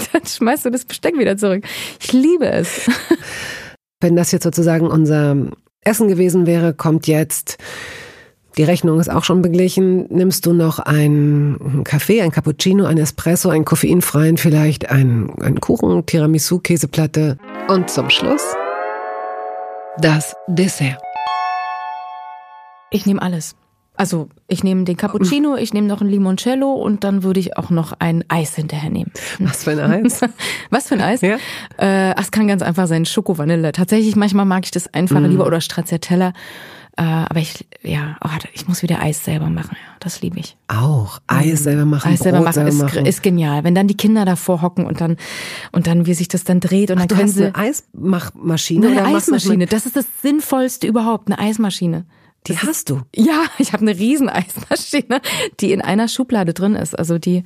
[0.12, 1.64] dann schmeißt du das Besteck wieder zurück.
[2.00, 2.88] Ich liebe es.
[4.00, 5.36] Wenn das jetzt sozusagen unser
[5.82, 7.58] Essen gewesen wäre, kommt jetzt,
[8.58, 13.48] die Rechnung ist auch schon beglichen, nimmst du noch einen Kaffee, ein Cappuccino, ein Espresso,
[13.48, 18.42] einen koffeinfreien vielleicht, einen, einen Kuchen, Tiramisu, Käseplatte und zum Schluss
[19.98, 21.00] das Dessert.
[22.90, 23.56] Ich nehme alles.
[23.96, 27.70] Also ich nehme den Cappuccino, ich nehme noch ein Limoncello und dann würde ich auch
[27.70, 29.10] noch ein Eis hinterher nehmen.
[29.38, 30.20] Was für ein Eis.
[30.70, 31.20] Was für ein Eis?
[31.22, 31.36] Ja.
[31.78, 33.72] Äh, ach, es kann ganz einfach sein, Schoko-Vanille.
[33.72, 35.30] Tatsächlich, manchmal mag ich das einfache Mhm.
[35.30, 36.32] lieber oder Stracciatella.
[36.98, 39.72] Äh, aber ich, ja, oh, ich muss wieder Eis selber machen.
[39.72, 40.56] Ja, das liebe ich.
[40.68, 43.06] Auch Eis selber machen, Eis selber Brot machen selber ist, machen.
[43.06, 43.64] ist genial.
[43.64, 45.16] Wenn dann die Kinder davor hocken und dann,
[45.72, 47.44] und dann, wie sich das dann dreht und dann du können hast sie.
[47.44, 52.04] eine Eismachmaschine Eine Eismaschine, das ist das Sinnvollste überhaupt, eine Eismaschine.
[52.48, 53.02] Die hast du?
[53.14, 55.20] Ja, ich habe eine riesen Eismaschine,
[55.60, 56.98] die in einer Schublade drin ist.
[56.98, 57.44] Also die,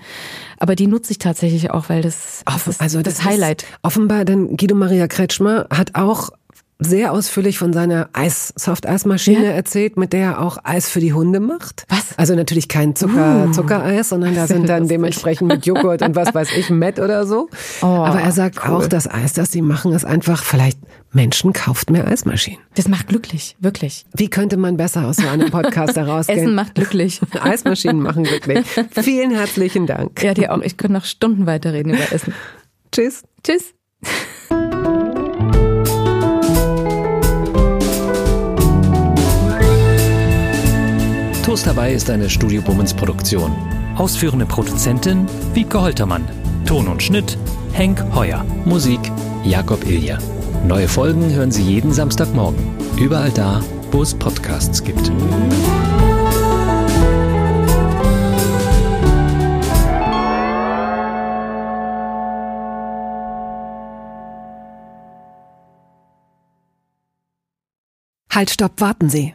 [0.59, 3.65] aber die nutze ich tatsächlich auch, weil das, das ist also das, das Highlight.
[3.83, 6.31] offenbar, denn Guido Maria Kretschmer hat auch
[6.81, 9.53] sehr ausführlich von seiner Eis, Soft-Eismaschine ja.
[9.53, 11.85] erzählt, mit der er auch Eis für die Hunde macht.
[11.89, 12.17] Was?
[12.17, 16.35] Also natürlich kein Zucker, uh, Zuckereis, sondern da sind dann dementsprechend mit Joghurt und was
[16.35, 17.49] weiß ich, Met oder so.
[17.83, 18.75] Oh, Aber er sagt cool.
[18.75, 20.79] auch, das Eis, das sie machen, ist einfach vielleicht
[21.13, 22.61] Menschen kauft mehr Eismaschinen.
[22.75, 24.07] Das macht glücklich, wirklich.
[24.15, 26.39] Wie könnte man besser aus so einem Podcast herausgehen?
[26.39, 27.21] Essen macht glücklich.
[27.41, 28.67] Eismaschinen machen glücklich.
[28.93, 30.23] Vielen herzlichen Dank.
[30.23, 30.61] Ja, dir auch.
[30.63, 32.33] Ich könnte noch Stunden weiterreden über Essen.
[32.93, 33.23] Tschüss.
[33.43, 33.75] Tschüss.
[41.51, 43.51] Toast dabei ist eine Studio Bummens Produktion.
[43.97, 46.25] Ausführende Produzentin Wiebke Holtermann.
[46.65, 47.37] Ton und Schnitt
[47.73, 48.45] Henk Heuer.
[48.65, 49.01] Musik
[49.43, 50.19] Jakob Ilja.
[50.65, 52.65] Neue Folgen hören Sie jeden Samstagmorgen.
[52.97, 55.11] Überall da, wo es Podcasts gibt.
[68.33, 69.35] Halt, stopp, warten Sie.